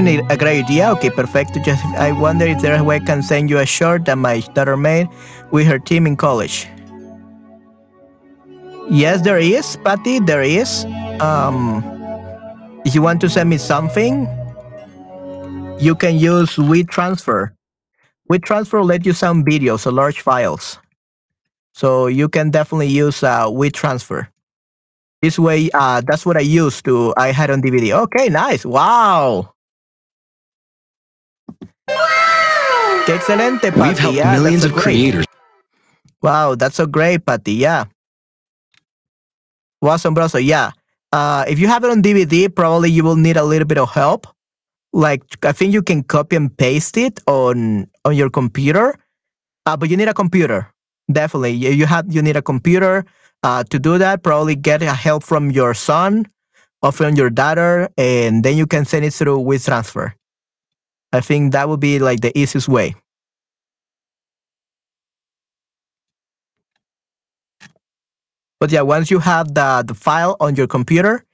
[0.02, 0.90] Okay, a great idea.
[0.94, 1.54] Okay, perfect.
[1.64, 4.40] Just I wonder if there's a way I can send you a shirt that my
[4.58, 5.08] daughter made
[5.52, 6.68] with her team in college.
[8.90, 10.20] Yes, there is, Patty.
[10.20, 10.86] There is.
[11.22, 11.86] Um,
[12.84, 14.26] if you want to send me something,
[15.78, 17.52] you can use WeTransfer.
[18.28, 20.80] WeTransfer let you send videos large files,
[21.74, 24.30] so you can definitely use uh, WeTransfer.
[25.22, 27.14] This way, uh, that's what I used to.
[27.18, 27.94] I had on DVD.
[28.10, 28.66] Okay, nice.
[28.66, 29.54] Wow.
[31.96, 33.04] Wow.
[33.06, 35.26] Qué excelente, We've helped yeah, millions of creators.
[36.22, 37.54] Wow, that's so great, Patty.
[37.54, 37.86] Yeah.
[39.82, 40.44] Wow, asombroso.
[40.44, 40.72] Yeah.
[41.12, 43.90] Uh, if you have it on DVD, probably you will need a little bit of
[43.90, 44.28] help.
[44.94, 48.96] Like I think you can copy and paste it on on your computer,
[49.66, 50.72] uh, but you need a computer.
[51.12, 53.06] Definitely, you, you have you need a computer
[53.44, 56.28] uh, to do that, probably get a help from your son
[56.82, 60.14] or from your daughter, and then you can send it through WeTransfer.
[61.14, 62.96] I think that would be like the easiest way.
[68.60, 71.26] But yeah, once you have the, the file on your computer,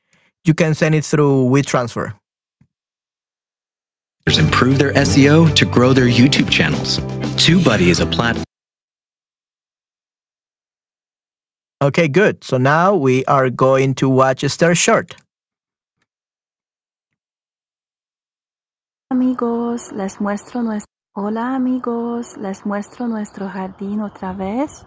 [0.46, 2.14] you can send it through WeTransfer.
[4.40, 7.00] improve their SEO to grow their YouTube channels.
[7.36, 8.46] TubeBuddy is a platform.
[11.82, 12.44] Okay, good.
[12.44, 15.16] So now we are going to watch Esther short.
[19.18, 20.93] Amigos, les muestro nuestro...
[21.13, 24.86] Hola amigos, les muestro nuestro jardín otra vez.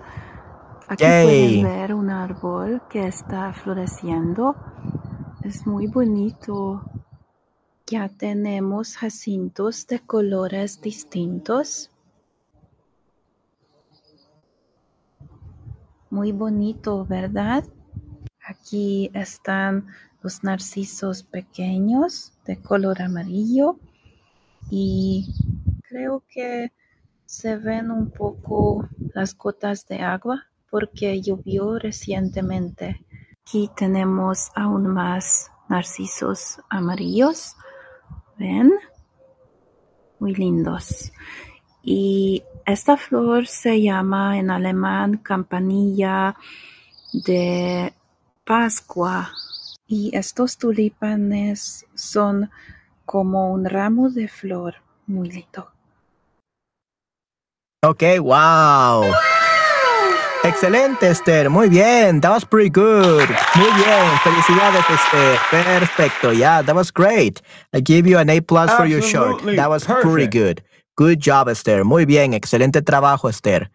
[0.86, 1.24] Aquí Yay.
[1.24, 4.54] pueden ver un árbol que está floreciendo.
[5.42, 6.80] Es muy bonito.
[7.88, 11.90] Ya tenemos jacintos de colores distintos.
[16.08, 17.64] Muy bonito, ¿verdad?
[18.46, 19.88] Aquí están
[20.22, 23.80] los narcisos pequeños de color amarillo
[24.70, 25.34] y
[25.82, 26.72] creo que
[27.26, 33.04] se ven un poco las gotas de agua porque llovió recientemente.
[33.42, 37.56] Aquí tenemos aún más narcisos amarillos.
[38.38, 38.72] ¿Ven?
[40.20, 41.12] Muy lindos.
[41.82, 46.36] Y esta flor se llama en alemán campanilla
[47.12, 47.92] de
[48.44, 49.32] Pascua.
[49.86, 52.50] Y estos tulipanes son
[53.10, 54.76] como un ramo de flor.
[55.08, 55.68] Muy lindo.
[57.84, 59.12] Okay, wow.
[60.44, 61.50] Excelente, Esther.
[61.50, 62.20] Muy bien.
[62.20, 63.28] That was pretty good.
[63.56, 64.18] Muy bien.
[64.22, 65.38] Felicidades, Esther.
[65.50, 66.30] Perfecto.
[66.30, 67.42] Yeah, that was great.
[67.72, 69.42] I give you an A plus for your short.
[69.56, 70.62] That was pretty good.
[70.96, 71.84] Good job, Esther.
[71.84, 72.34] Muy bien.
[72.34, 73.70] Excelente trabajo, Esther.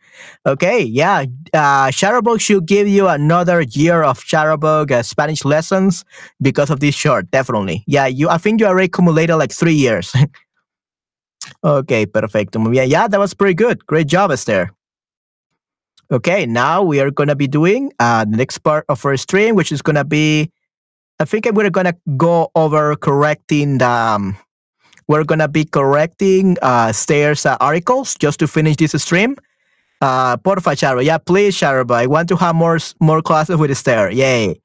[0.45, 1.25] Okay, yeah.
[1.53, 6.05] Uh, Shutterbug should give you another year of Shutterbug uh, Spanish lessons
[6.41, 7.31] because of this short.
[7.31, 7.83] Definitely.
[7.87, 8.29] Yeah, you.
[8.29, 10.13] I think you already accumulated like three years.
[11.63, 12.59] okay, perfecto.
[12.59, 12.89] Muy bien.
[12.89, 13.85] Yeah, that was pretty good.
[13.87, 14.69] Great job, Esther.
[16.11, 19.55] Okay, now we are going to be doing uh, the next part of our stream,
[19.55, 20.51] which is going to be,
[21.19, 24.37] I think we're going to go over correcting the, um,
[25.07, 29.35] we're going to be correcting uh, Stairs uh, articles just to finish this stream.
[30.01, 31.03] Uh, porfa, Charo.
[31.03, 31.89] Yeah, please, Charo.
[31.91, 34.11] I want to have more, more classes with Stair.
[34.11, 34.59] Yay.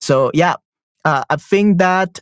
[0.00, 0.54] So, yeah,
[1.04, 2.20] uh, I think that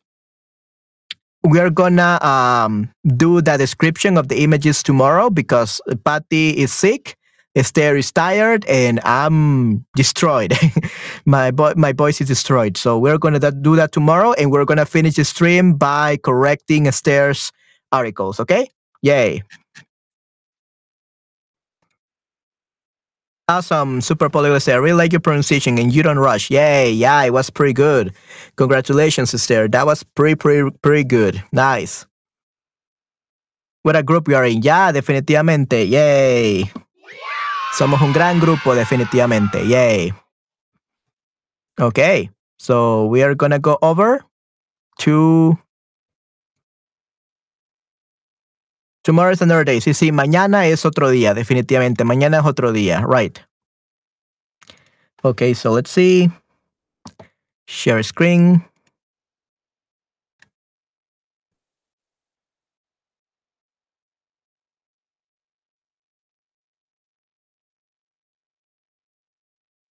[1.45, 7.17] we are gonna um, do the description of the images tomorrow because Patty is sick.
[7.55, 10.55] Esther is tired and I'm destroyed.
[11.27, 12.77] my vo- my voice is destroyed.
[12.77, 17.53] So we're gonna do that tomorrow, and we're gonna finish the stream by correcting Esther's
[17.95, 18.41] articles.
[18.41, 18.69] Okay?
[19.03, 19.43] Yay!
[23.47, 26.51] Awesome, super polyglot I really like your pronunciation, and you don't rush.
[26.51, 26.91] Yay!
[26.91, 28.15] Yeah, it was pretty good.
[28.57, 29.69] Congratulations, sister.
[29.69, 31.45] That was pretty, pretty, pretty good.
[31.53, 32.07] Nice.
[33.83, 34.63] What a group we are in.
[34.63, 35.85] Yeah, definitivamente.
[35.87, 36.73] Yay.
[37.77, 39.69] Somos un gran grupo, definitivamente.
[39.69, 40.13] Yay.
[41.79, 44.25] Okay, so we are gonna go over
[45.01, 45.59] to
[49.05, 49.79] tomorrow is another day.
[49.81, 52.05] Sí, sí, mañana es otro día, definitivamente.
[52.05, 53.39] Mañana es otro día, right?
[55.23, 56.31] Okay, so let's see.
[57.67, 58.65] Share screen.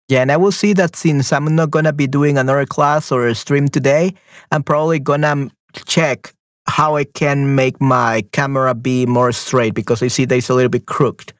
[0.07, 3.27] Yeah, and I will see that since I'm not gonna be doing another class or
[3.27, 4.13] a stream today,
[4.51, 5.49] I'm probably gonna
[5.87, 6.35] check
[6.67, 10.55] how I can make my camera be more straight because I see that it's a
[10.55, 11.33] little bit crooked.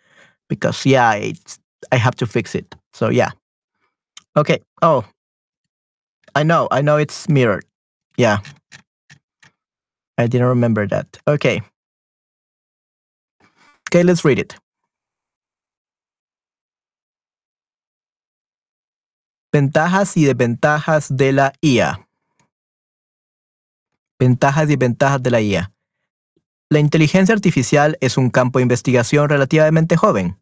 [0.49, 1.59] Because yeah, it's,
[1.91, 2.75] I have to fix it.
[2.93, 3.31] So yeah.
[4.37, 4.59] Okay.
[4.81, 5.05] Oh,
[6.35, 6.67] I know.
[6.71, 7.65] I know it's mirrored.
[8.17, 8.39] Yeah.
[10.17, 11.17] I didn't remember that.
[11.27, 11.61] Okay.
[13.89, 14.55] Okay, let's read it.
[19.53, 22.05] Ventajas y desventajas de la IA.
[24.19, 25.71] Ventajas y desventajas de la IA.
[26.69, 30.37] La inteligencia artificial es un campo de investigación relativamente joven.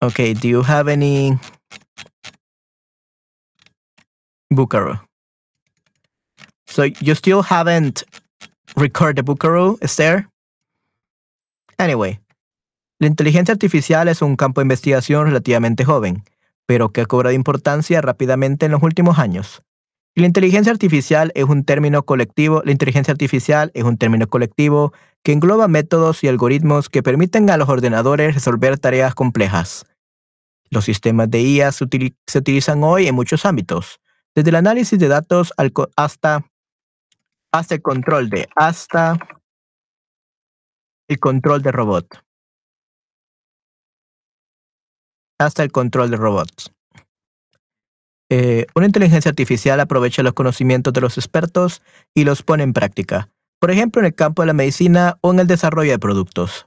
[0.00, 1.38] Okay, do you have any
[4.50, 5.00] Buckaroo?
[6.66, 8.04] So you still haven't
[8.76, 10.28] recorded the Buckaroo, Esther?
[11.78, 12.20] Anyway,
[12.98, 16.24] la inteligencia artificial es un campo de investigación relativamente joven
[16.66, 19.62] pero que ha cobrado importancia rápidamente en los últimos años.
[20.18, 25.32] La inteligencia artificial es un término colectivo, la inteligencia artificial es un término colectivo que
[25.32, 29.84] engloba métodos y algoritmos que permiten a los ordenadores resolver tareas complejas.
[30.70, 34.00] Los sistemas de IA se, utili- se utilizan hoy en muchos ámbitos,
[34.34, 36.46] desde el análisis de datos al hasta,
[37.52, 39.18] hasta el control de, hasta
[41.08, 42.24] el control de robot.
[45.38, 46.75] Hasta el control de robots.
[48.28, 51.82] Eh, una inteligencia artificial aprovecha los conocimientos de los expertos
[52.14, 55.40] y los pone en práctica, por ejemplo en el campo de la medicina o en
[55.40, 56.66] el desarrollo de productos.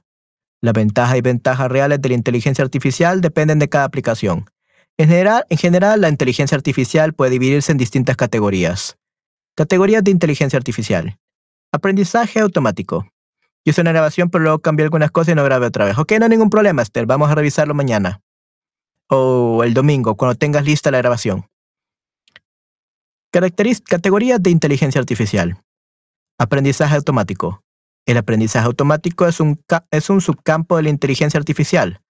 [0.62, 4.50] Las ventajas y ventajas reales de la inteligencia artificial dependen de cada aplicación.
[4.98, 8.98] En general, en general, la inteligencia artificial puede dividirse en distintas categorías.
[9.56, 11.18] Categorías de inteligencia artificial.
[11.72, 13.06] Aprendizaje automático.
[13.64, 15.98] Yo hice una grabación, pero luego cambié algunas cosas y no grabé otra vez.
[15.98, 17.06] Ok, no hay ningún problema, Esther.
[17.06, 18.20] Vamos a revisarlo mañana.
[19.08, 21.49] O el domingo, cuando tengas lista la grabación.
[23.32, 25.62] Categorías de inteligencia artificial.
[26.36, 27.62] Aprendizaje automático.
[28.04, 32.00] El aprendizaje automático es un, subcampo de la inteligencia artificial.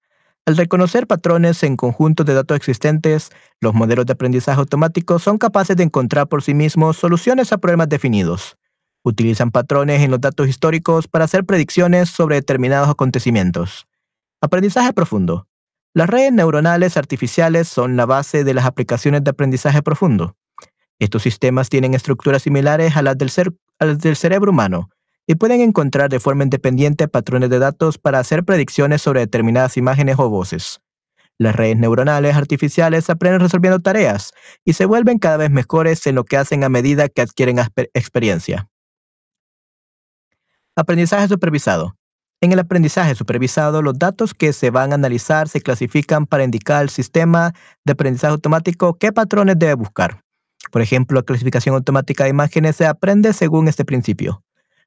[0.47, 5.77] Al reconocer patrones en conjuntos de datos existentes, los modelos de aprendizaje automático son capaces
[5.77, 8.57] de encontrar por sí mismos soluciones a problemas definidos.
[9.03, 13.85] Utilizan patrones en los datos históricos para hacer predicciones sobre determinados acontecimientos.
[14.41, 15.45] Aprendizaje profundo.
[15.93, 20.35] Las redes neuronales artificiales son la base de las aplicaciones de aprendizaje profundo.
[21.01, 24.91] Estos sistemas tienen estructuras similares a las del, cerebro humano,
[25.25, 30.17] y pueden encontrar de forma independiente patrones de datos para hacer predicciones sobre determinadas imágenes
[30.19, 30.79] o voces.
[31.39, 34.31] Las redes neuronales artificiales aprenden resolviendo tareas
[34.63, 37.57] y se vuelven cada vez mejores en lo que hacen a medida que adquieren
[37.95, 38.69] experiencia.
[40.75, 41.95] Aprendizaje supervisado.
[42.41, 46.81] En el aprendizaje supervisado, los datos que se van a analizar se clasifican para indicar
[46.81, 47.53] al sistema
[47.85, 50.21] de aprendizaje automático qué patrones debe buscar.
[50.71, 54.43] Por ejemplo, la clasificación automática de imágenes se aprende según este principio.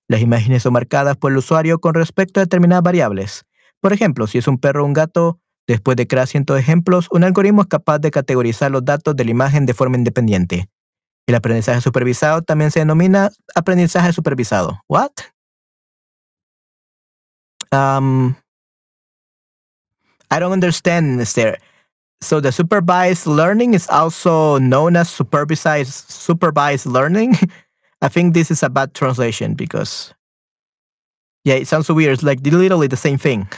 [0.09, 3.45] Las imágenes son marcadas por el usuario con respecto a determinadas variables.
[3.81, 7.09] Por ejemplo, si es un perro o un gato, después de crear cientos de ejemplos,
[7.11, 10.69] un algoritmo es capaz de categorizar los datos de la imagen de forma independiente.
[11.27, 14.83] El aprendizaje supervisado también se denomina aprendizaje supervisado.
[14.89, 15.13] What?
[17.73, 18.35] Um,
[20.31, 21.21] I don't understand.
[22.25, 27.37] So the supervised learning is also known as supervised supervised learning.
[28.03, 30.13] I think this is a bad translation because,
[31.45, 32.13] yeah, it sounds so weird.
[32.15, 33.49] It's like literally the same thing.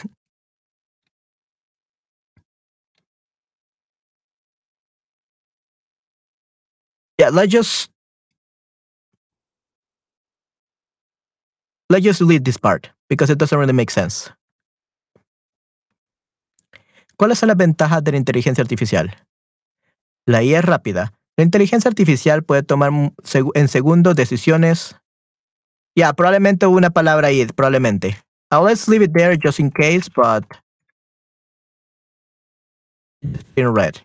[7.18, 7.90] yeah, let's just
[11.90, 14.30] let's just delete this part because it doesn't really make sense.
[17.16, 19.16] ¿Cuáles son las ventajas de la inteligencia artificial?
[20.26, 22.90] La IA es rápida, La inteligencia artificial puede tomar
[23.54, 24.96] en segundos decisiones.
[25.94, 28.16] Ya, probablemente hubo una palabra ahí, probablemente.
[28.50, 30.44] Uh, let's leave it there just in case, but
[33.56, 33.96] in red.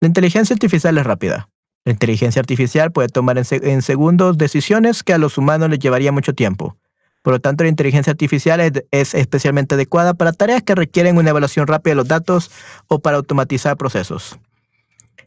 [0.00, 1.50] La inteligencia artificial es rápida.
[1.84, 6.34] La inteligencia artificial puede tomar en, segundos decisiones que a los humanos les llevaría mucho
[6.34, 6.76] tiempo.
[7.26, 8.60] Por lo tanto, la inteligencia artificial
[8.92, 12.52] es, especialmente adecuada para tareas que requieren una evaluación rápida de los datos
[12.86, 14.38] o para automatizar procesos.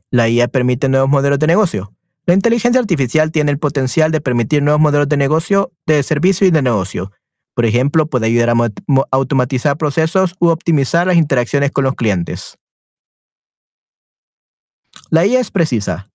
[0.09, 1.91] La IA permite nuevos modelos de negocio.
[2.25, 6.51] La inteligencia artificial tiene el potencial de permitir nuevos modelos de negocio, de servicio y
[6.51, 7.11] de negocio.
[7.53, 8.71] Por ejemplo, puede ayudar a
[9.11, 12.57] automatizar procesos u optimizar las interacciones con los clientes.
[15.09, 16.07] La IA es precisa.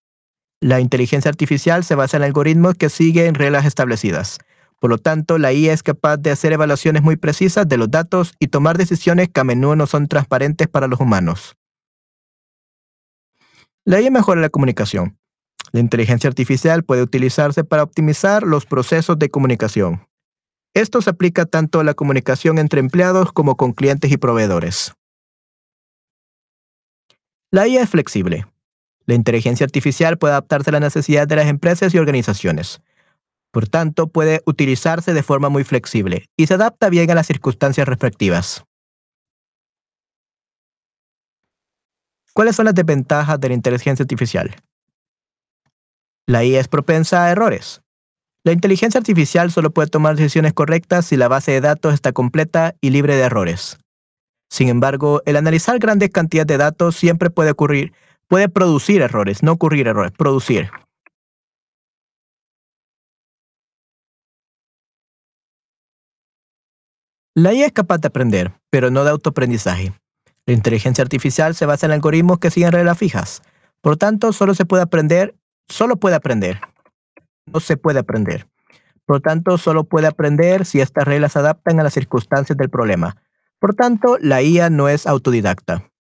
[0.63, 4.39] La inteligencia artificial se basa en algoritmos que siguen reglas establecidas.
[4.85, 8.35] Por lo tanto, la IA es capaz de hacer evaluaciones muy precisas de los datos
[8.39, 11.57] y tomar decisiones que a menudo no son transparentes para los humanos.
[13.87, 15.19] La IA mejora la comunicación.
[15.73, 20.07] La inteligencia artificial puede utilizarse para optimizar los procesos de comunicación.
[20.75, 24.93] Esto se aplica tanto a la comunicación entre empleados como con clientes y proveedores.
[27.51, 28.45] La IA es flexible.
[29.07, 32.83] La inteligencia artificial puede adaptarse a las necesidades de las empresas y organizaciones.
[33.55, 37.87] Por tanto, puede utilizarse de forma muy flexible y se adapta bien a las circunstancias
[37.87, 38.65] respectivas.
[42.33, 44.57] ¿Cuáles son las desventajas de la inteligencia artificial?
[46.27, 47.81] La IA es propensa a errores.
[48.43, 52.75] La inteligencia artificial solo puede tomar decisiones correctas si la base de datos está completa
[52.81, 53.79] y libre de errores.
[54.51, 57.93] Sin embargo, el analizar grandes cantidades de datos siempre puede ocurrir,
[58.27, 60.71] puede producir errores, no ocurrir errores, producir.
[67.37, 69.93] La IA es capaz de aprender, pero no de autoaprendizaje.
[70.47, 73.43] La inteligencia artificial se basa en algoritmos que siguen reglas fijas.
[73.81, 75.35] Por tanto, solo se puede aprender,
[75.69, 76.61] solo puede aprender.
[77.47, 78.47] No se puede aprender.
[79.05, 83.17] Por tanto, solo puede aprender si estas reglas se adaptan a las circunstancias del problema.
[83.59, 85.91] Por tanto, la IA no es autodidacta.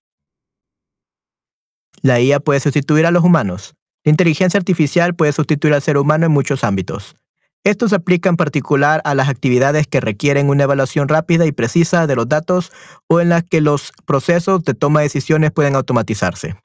[2.00, 3.74] La IA puede sustituir a los humanos.
[4.04, 7.16] La inteligencia artificial puede sustituir al ser humano en muchos ámbitos.
[7.64, 12.06] Esto se aplica en particular a las actividades que requieren una evaluación rápida y precisa
[12.06, 12.72] de los datos
[13.08, 16.56] o en las que los procesos de toma de decisiones pueden automatizarse.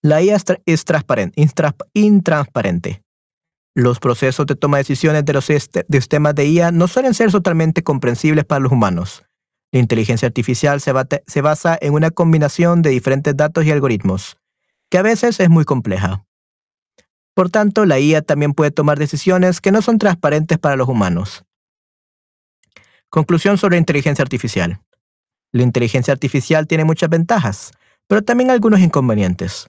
[0.00, 1.46] La IA es transparente,
[1.92, 3.02] intransparente.
[3.74, 7.82] Los procesos de toma de decisiones de los sistemas de IA no suelen ser totalmente
[7.82, 9.22] comprensibles para los humanos.
[9.70, 10.92] La inteligencia artificial se,
[11.26, 14.38] se basa en una combinación de diferentes datos y algoritmos,
[14.88, 16.24] que a veces es muy compleja.
[17.34, 21.44] Por tanto, la IA también puede tomar decisiones que no son transparentes para los humanos.
[23.08, 24.80] Conclusión sobre inteligencia artificial.
[25.52, 27.72] La inteligencia artificial tiene muchas ventajas,
[28.06, 29.68] pero también algunos inconvenientes.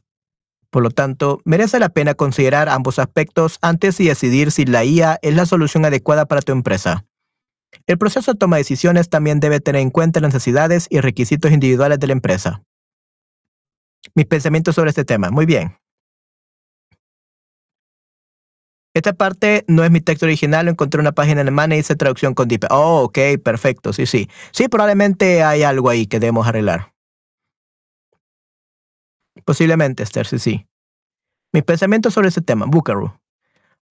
[0.69, 5.19] Por lo tanto, merece la pena considerar ambos aspectos antes de decidir si la IA
[5.21, 7.05] es la solución adecuada para tu empresa.
[7.87, 11.51] El proceso de toma de decisiones también debe tener en cuenta las necesidades y requisitos
[11.51, 12.63] individuales de la empresa.
[14.15, 15.29] Mis pensamientos sobre este tema.
[15.29, 15.80] Muy bien.
[18.93, 21.95] Esta parte no es mi texto original, lo encontré en una página alemana y hice
[21.95, 22.65] traducción con Deep.
[22.69, 24.29] Oh, ok, perfecto, sí, sí.
[24.51, 26.93] Sí, probablemente hay algo ahí que debemos arreglar.
[29.45, 30.67] Posiblemente, Esther, sí, sí.
[31.53, 33.17] Mis pensamientos sobre este tema, Buckaroo.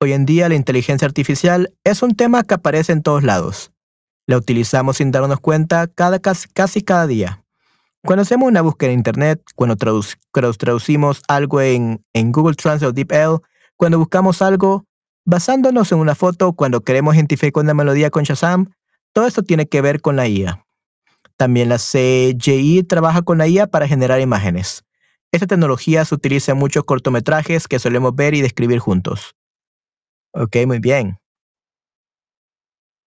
[0.01, 3.73] Hoy en día la inteligencia artificial es un tema que aparece en todos lados.
[4.27, 7.45] La utilizamos sin darnos cuenta cada, casi, cada día.
[8.03, 13.43] Cuando hacemos una búsqueda en Internet, cuando, traducimos algo en, en, Google Translate o DeepL,
[13.77, 14.87] cuando buscamos algo
[15.31, 18.73] basándonos en una foto, cuando queremos identificar una melodía con Shazam,
[19.13, 20.67] todo esto tiene que ver con la IA.
[21.37, 24.83] También la CGI trabaja con la IA para generar imágenes.
[25.33, 29.37] Esta tecnología se utiliza en muchos cortometrajes que solemos ver y describir juntos.
[30.33, 31.19] Ok, muy bien.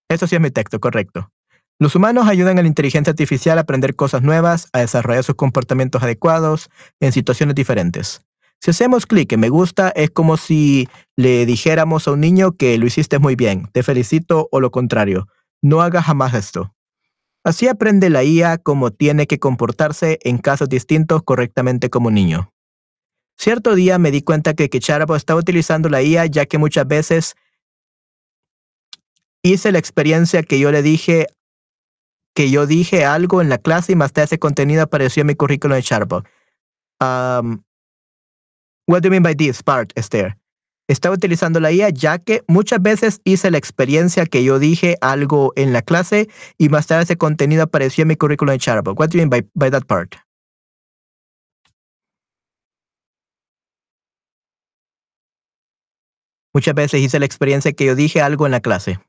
[0.10, 1.30] Esto sí es mi texto, correcto.
[1.78, 6.02] Los humanos ayudan a la inteligencia artificial a aprender cosas nuevas, a desarrollar sus comportamientos
[6.02, 6.70] adecuados
[7.02, 8.24] en situaciones diferentes.
[8.64, 10.88] Si hacemos clic en me gusta, es como si
[11.18, 15.28] le dijéramos a un niño que lo hiciste muy bien, te felicito o lo contrario.
[15.62, 16.74] No haga jamás esto.
[17.44, 22.54] Así aprende la IA cómo tiene que comportarse en casos distintos correctamente como niño.
[23.38, 27.36] Cierto día me di cuenta que Kecharabo estaba utilizando la IA ya que muchas veces
[29.42, 31.28] hice la experiencia que yo le dije
[32.34, 35.36] que yo dije algo en la clase y más tarde ese contenido apareció en mi
[35.36, 36.24] currículum de Charbo.
[37.02, 37.62] Um,
[38.88, 40.36] what do you mean by this part, Esther?
[40.88, 45.54] estaba utilizando la IA ya que muchas veces hice la experiencia que yo dije algo
[45.56, 48.94] en la clase y más tarde ese contenido apareció en mi currículum de Charable.
[48.94, 50.16] What do you mean by, that part?
[56.54, 59.00] Muchas veces hice la experiencia que yo dije algo en la clase.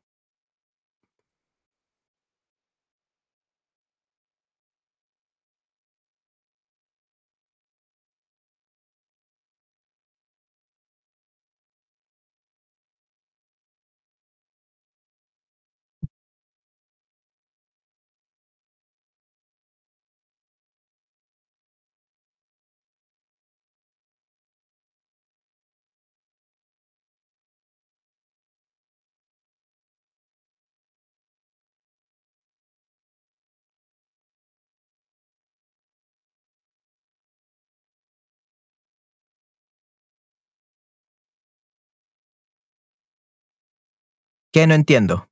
[44.55, 45.26] ¿Qué no entiendo?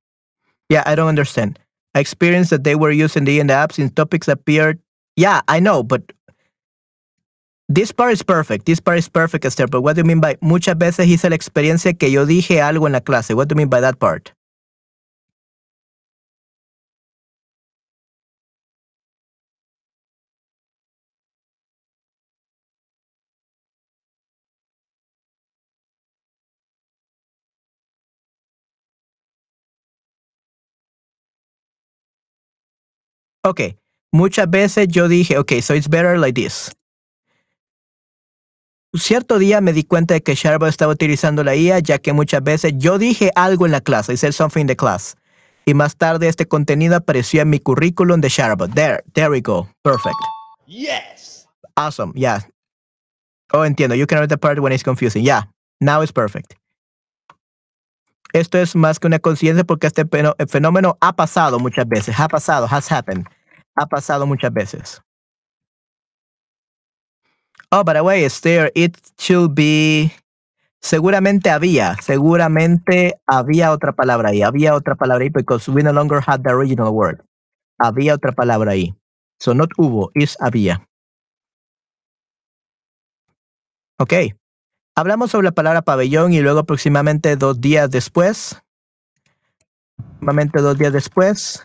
[0.68, 1.58] Yeah, I don't understand.
[1.94, 4.80] I experienced that they were using the in the apps since topics appeared.
[5.16, 6.12] Yeah, I know, but
[7.68, 8.66] this part is perfect.
[8.66, 9.68] This part is perfect, Esther.
[9.68, 12.86] But what do you mean by muchas veces hice la experiencia que yo dije algo
[12.86, 13.34] en la clase?
[13.34, 14.32] What do you mean by that part?
[33.44, 33.60] Ok,
[34.12, 36.72] muchas veces yo dije, ok, so it's better like this.
[38.94, 42.42] Cierto día me di cuenta de que Sharbo estaba utilizando la IA, ya que muchas
[42.44, 45.16] veces yo dije algo en la clase, I said something in the class.
[45.64, 48.68] Y más tarde este contenido apareció en mi currículum de Sharbo.
[48.68, 49.68] There, there we go.
[49.82, 50.16] Perfect.
[50.66, 51.48] Yes.
[51.76, 52.40] Awesome, yeah.
[53.52, 53.94] Oh, entiendo.
[53.96, 55.24] You can read the part when it's confusing.
[55.24, 55.44] Yeah,
[55.80, 56.54] now it's perfect.
[58.32, 60.06] Esto es más que una conciencia porque este
[60.48, 63.26] fenómeno ha pasado muchas veces, ha pasado, has happened,
[63.76, 65.02] ha pasado muchas veces.
[67.70, 70.12] Oh, by the way, Esther, it should be.
[70.80, 76.20] Seguramente había, seguramente había otra palabra ahí, había otra palabra ahí, because we no longer
[76.20, 77.22] had the original word.
[77.78, 78.94] Había otra palabra ahí.
[79.38, 80.86] So not hubo, is había.
[83.98, 84.12] Ok.
[84.94, 88.62] Hablamos sobre la palabra pabellón y luego aproximadamente dos días después,
[89.96, 91.64] aproximadamente dos días después,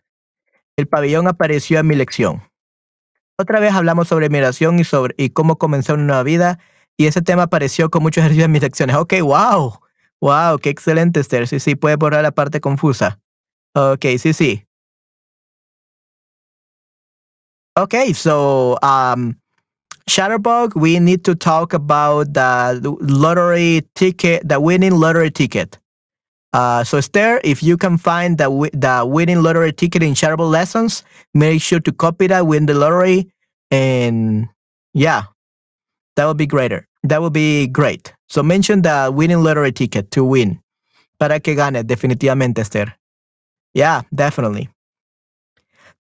[0.77, 2.41] el pabellón apareció en mi lección.
[3.37, 6.59] Otra vez hablamos sobre migración y sobre y cómo comenzar una nueva vida
[6.95, 8.95] y ese tema apareció con mucho ejercicio en mis lecciones.
[8.95, 9.79] Ok, wow,
[10.21, 11.47] wow, qué excelente Esther.
[11.47, 13.19] Sí, sí, puede borrar la parte confusa.
[13.75, 14.63] Ok, sí, sí.
[17.75, 19.35] Okay, so um,
[20.09, 25.77] Shutterbug, we need to talk about the lottery ticket, the winning lottery ticket.
[26.53, 31.03] Uh, so Esther, if you can find the the winning lottery ticket in Shutterbug lessons,
[31.33, 33.29] make sure to copy that, win the lottery,
[33.69, 34.47] and
[34.93, 35.23] yeah,
[36.15, 36.87] that would be greater.
[37.03, 38.13] That would be great.
[38.29, 40.61] So mention the winning lottery ticket to win.
[41.19, 42.97] Para que gane, definitivamente, Esther.
[43.73, 44.69] Yeah, definitely.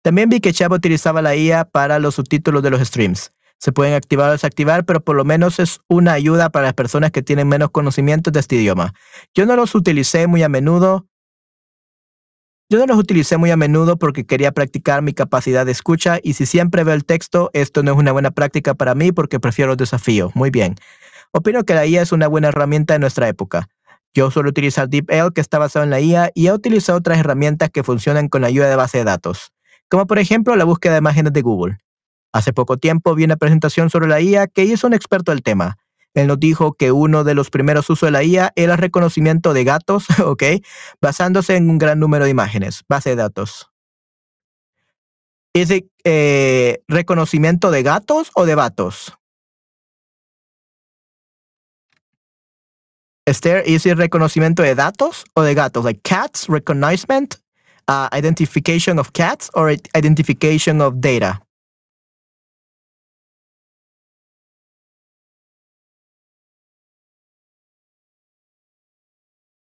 [0.01, 3.31] También vi que Chavo utilizaba la IA para los subtítulos de los streams.
[3.59, 7.11] Se pueden activar o desactivar, pero por lo menos es una ayuda para las personas
[7.11, 8.93] que tienen menos conocimientos de este idioma.
[9.33, 11.07] Yo no los utilicé muy a menudo.
[12.69, 16.33] Yo no los utilicé muy a menudo porque quería practicar mi capacidad de escucha y
[16.33, 19.71] si siempre veo el texto, esto no es una buena práctica para mí porque prefiero
[19.71, 20.31] el desafío.
[20.35, 20.75] Muy bien.
[21.31, 23.67] Opino que la IA es una buena herramienta en nuestra época.
[24.13, 27.69] Yo suelo utilizar DeepL, que está basado en la IA, y he utilizado otras herramientas
[27.69, 29.51] que funcionan con la ayuda de base de datos,
[29.89, 31.77] como por ejemplo la búsqueda de imágenes de Google.
[32.33, 35.77] Hace poco tiempo vi una presentación sobre la IA que hizo un experto del tema.
[36.13, 39.53] Él nos dijo que uno de los primeros usos de la IA era el reconocimiento
[39.53, 40.43] de gatos, ¿ok?
[41.01, 43.71] Basándose en un gran número de imágenes, base de datos.
[45.53, 45.71] ¿Es
[46.03, 49.13] eh, reconocimiento de gatos o de vatos?
[53.25, 55.83] Esther, ¿es el reconocimiento de datos o de gatos?
[55.83, 57.27] Like cats, recognition,
[57.89, 61.46] uh, identification of cats, or identification of data?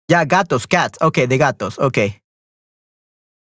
[0.09, 0.99] Ya, gatos, cats.
[1.01, 1.99] Ok, de gatos, ok.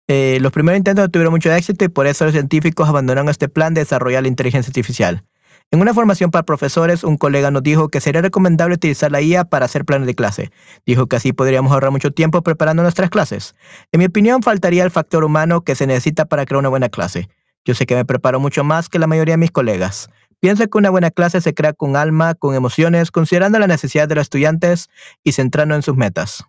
[0.09, 3.49] Eh, los primeros intentos no tuvieron mucho éxito y por eso los científicos abandonaron este
[3.49, 5.25] plan de desarrollar la inteligencia artificial.
[5.71, 9.45] En una formación para profesores, un colega nos dijo que sería recomendable utilizar la IA
[9.45, 10.51] para hacer planes de clase.
[10.85, 13.55] Dijo que así podríamos ahorrar mucho tiempo preparando nuestras clases.
[13.91, 17.31] En mi opinión, faltaría el factor humano que se necesita para crear una buena clase.
[17.65, 20.11] Yo sé que me preparo mucho más que la mayoría de mis colegas.
[20.43, 24.17] Pienso que una buena clase se crea con alma, con emociones, considerando la necesidad de
[24.17, 24.91] los estudiantes
[25.23, 26.45] y centrando en sus metas.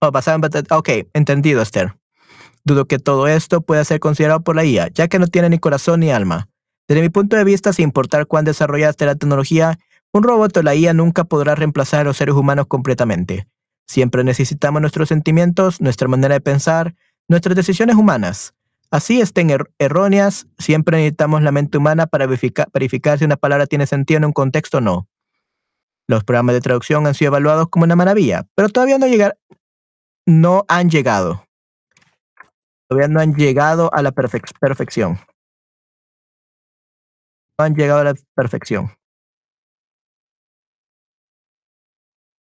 [0.00, 0.40] Oh, basado.
[0.70, 1.96] Ok, entendido, Esther.
[2.64, 5.60] Dudo que todo esto pueda ser considerado por la IA, ya que no tiene ni
[5.60, 6.48] corazón ni alma.
[6.88, 9.78] Desde mi punto de vista, sin importar cuán desarrollada esté la tecnología,
[10.12, 13.46] un robot o la IA nunca podrá reemplazar a los seres humanos completamente.
[13.86, 16.96] Siempre necesitamos nuestros sentimientos, nuestra manera de pensar,
[17.28, 18.52] nuestras decisiones humanas.
[18.90, 23.86] Así estén er-, erróneas, siempre necesitamos la mente humana para verificar si una palabra tiene
[23.86, 25.08] sentido en un contexto o no.
[26.08, 29.38] Los programas de traducción han sido evaluados como una maravilla, pero todavía no, llegar,
[30.24, 31.44] no han llegado.
[32.88, 35.18] Todavía no han llegado a la perfección
[37.58, 38.92] han llegado a la perfección.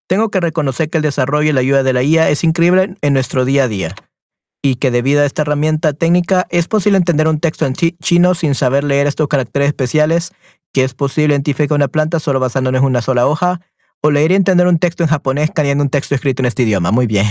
[0.09, 3.13] Tengo que reconocer que el desarrollo y la ayuda de la IA es increíble en
[3.13, 3.95] nuestro día a día
[4.63, 8.55] y que debido a esta herramienta técnica es posible entender un texto en chino sin
[8.55, 10.33] saber leer estos caracteres especiales,
[10.73, 13.61] que es posible identificar una planta solo basándonos en una sola hoja,
[14.01, 16.91] o leer y entender un texto en japonés cambiando un texto escrito en este idioma.
[16.91, 17.27] Muy bien.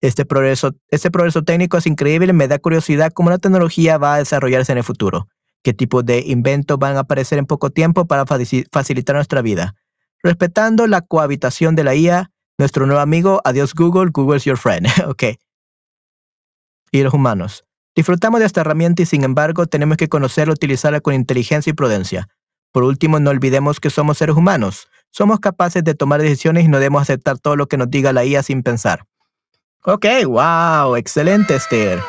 [0.00, 4.18] Este progreso, este progreso técnico es increíble me da curiosidad cómo la tecnología va a
[4.18, 5.28] desarrollarse en el futuro
[5.62, 9.74] qué tipo de inventos van a aparecer en poco tiempo para facilitar nuestra vida.
[10.22, 14.86] Respetando la cohabitación de la IA, nuestro nuevo amigo, adiós Google, Google is your friend.
[15.06, 15.24] ok.
[16.90, 17.64] Y los humanos.
[17.94, 22.28] Disfrutamos de esta herramienta y sin embargo tenemos que conocerla, utilizarla con inteligencia y prudencia.
[22.72, 24.88] Por último, no olvidemos que somos seres humanos.
[25.10, 28.24] Somos capaces de tomar decisiones y no debemos aceptar todo lo que nos diga la
[28.24, 29.04] IA sin pensar.
[29.84, 32.00] Ok, wow, excelente Esther.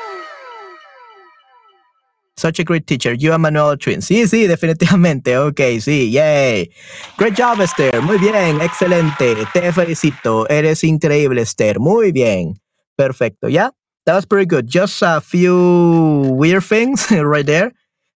[2.38, 3.14] Such a great teacher.
[3.16, 4.02] You and Manuel Twin.
[4.02, 5.38] Sí, sí, definitivamente.
[5.38, 6.72] Ok, sí, yay.
[7.18, 8.02] Great job, Esther.
[8.02, 9.36] Muy bien, excelente.
[9.54, 10.48] Te felicito.
[10.50, 11.80] Eres increíble, Esther.
[11.80, 12.60] Muy bien.
[12.96, 13.48] Perfecto.
[13.48, 13.72] Yeah,
[14.06, 14.68] that was pretty good.
[14.68, 17.72] Just a few weird things right there.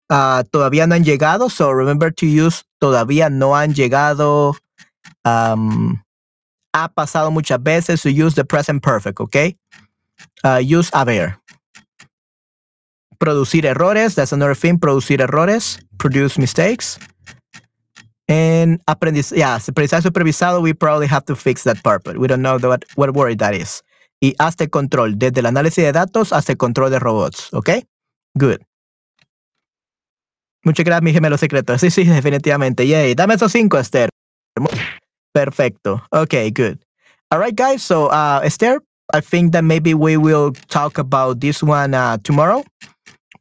[0.10, 4.56] Uh, todavía no han llegado, so remember to use todavía no han llegado.
[5.24, 6.04] Um,
[6.76, 9.56] ha pasado muchas veces, so use the present perfect, okay?
[10.44, 11.38] Uh, use haber
[13.18, 14.16] producir errores.
[14.16, 14.78] That's another thing.
[14.78, 15.80] Producir errores.
[15.98, 17.00] Produce mistakes.
[18.28, 22.42] And aprendizaje, yeah, aprendizaje supervisado, we probably have to fix that part, but we don't
[22.42, 23.84] know what, what word that is.
[24.22, 27.70] Y hasta el control, desde el análisis de datos hasta el control de robots, ¿ok?
[28.34, 28.62] Good.
[30.64, 31.78] Muchas gracias, mi gemelo secreto.
[31.78, 32.88] Sí, sí, definitivamente.
[32.88, 33.14] Yay.
[33.14, 34.10] Dame esos cinco, Esther.
[35.34, 36.02] Perfecto.
[36.12, 36.80] Okay, good.
[37.30, 37.84] All right, guys.
[37.84, 38.82] So, uh, Esther,
[39.14, 42.64] I think that maybe we will talk about this one uh, tomorrow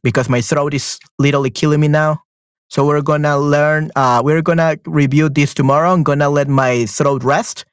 [0.03, 2.21] because my throat is literally killing me now.
[2.69, 3.91] So we're gonna learn.
[3.95, 5.93] Uh, we're gonna review this tomorrow.
[5.93, 7.65] I'm gonna let my throat rest,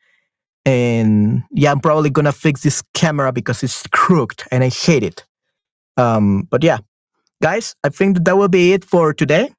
[0.64, 5.24] and yeah, I'm probably gonna fix this camera because it's crooked and I hate it.
[5.96, 6.78] Um, but yeah,
[7.42, 9.52] guys, I think that, that will be it for today.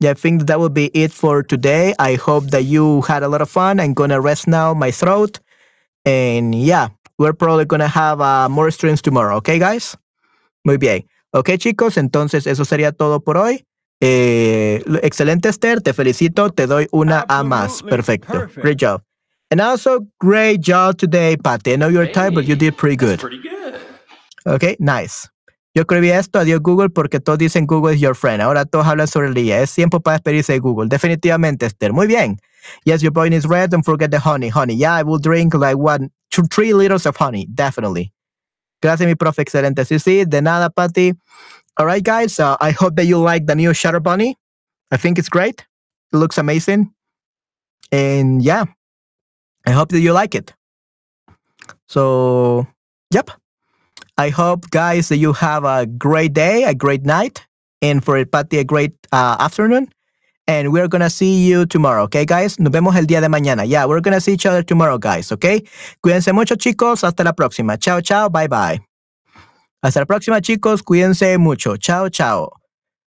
[0.00, 1.94] Yeah, I think that, will be it for today.
[1.98, 3.78] I hope that you had a lot of fun.
[3.80, 5.40] I'm gonna rest now my throat,
[6.06, 6.88] and yeah,
[7.18, 9.36] we're probably gonna have uh, more streams tomorrow.
[9.36, 9.96] Okay, guys.
[10.64, 11.06] Muy bien.
[11.32, 13.64] Ok, chicos, entonces eso sería todo por hoy.
[14.00, 15.80] Eh, excelente, Esther.
[15.82, 16.50] Te felicito.
[16.50, 17.82] Te doy una A más.
[17.82, 18.32] Perfecto.
[18.32, 18.62] Perfect.
[18.62, 19.02] Great job.
[19.50, 21.72] And also, great job today, Patty.
[21.72, 23.18] I know you're hey, tired, but you did pretty good.
[23.18, 23.74] pretty good.
[24.46, 25.28] Ok, nice.
[25.74, 28.40] Yo escribí esto, adiós Google, porque todos dicen Google is your friend.
[28.42, 29.60] Ahora todos hablan sobre el día.
[29.60, 30.88] Es tiempo para despedirse de Google.
[30.88, 31.92] Definitivamente, Esther.
[31.92, 32.38] Muy bien.
[32.84, 33.70] Yes, your point is red.
[33.70, 34.50] Don't forget the honey.
[34.50, 34.76] Honey.
[34.76, 37.46] Yeah, I will drink like one, two, three liters of honey.
[37.52, 38.12] Definitely.
[38.80, 39.42] Gracias, mi profe.
[39.42, 39.84] Excelente.
[39.84, 40.24] Sí, sí.
[40.24, 41.12] De nada, Patty.
[41.80, 42.38] All right, guys.
[42.38, 44.36] Uh, I hope that you like the new Shutter Bunny.
[44.90, 45.64] I think it's great.
[46.12, 46.92] It looks amazing.
[47.90, 48.66] And yeah,
[49.66, 50.52] I hope that you like it.
[51.88, 52.66] So,
[53.10, 53.30] yep.
[54.18, 57.46] I hope, guys, that you have a great day, a great night,
[57.80, 59.88] and for Patty, a great uh, afternoon.
[60.46, 62.60] And we're gonna see you tomorrow, okay, guys?
[62.60, 63.66] Nos vemos el día de mañana.
[63.66, 65.64] Yeah, we're gonna see each other tomorrow, guys, okay?
[66.04, 67.04] Cuídense mucho, chicos.
[67.04, 67.78] Hasta la próxima.
[67.80, 68.28] Chao, chao.
[68.28, 68.89] Bye, bye.
[69.82, 70.82] Hasta la próxima, chicos.
[70.82, 71.76] Cuídense mucho.
[71.76, 72.52] Chao, chao.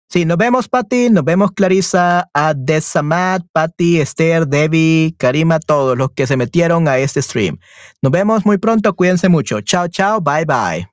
[0.08, 1.08] Sí, nos vemos, Patti.
[1.08, 7.22] Nos vemos, Clarisa, Adesamat, Patti, Esther, Debbie, Karima, todos los que se metieron a este
[7.22, 7.58] stream.
[8.02, 8.94] Nos vemos muy pronto.
[8.94, 9.60] Cuídense mucho.
[9.60, 10.20] Chao, chao.
[10.20, 10.88] Bye, bye.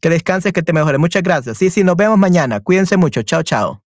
[0.00, 0.98] Que descanses, que te mejore.
[0.98, 1.58] Muchas gracias.
[1.58, 2.60] Sí, sí, nos vemos mañana.
[2.60, 3.22] Cuídense mucho.
[3.22, 3.82] Chao, chao.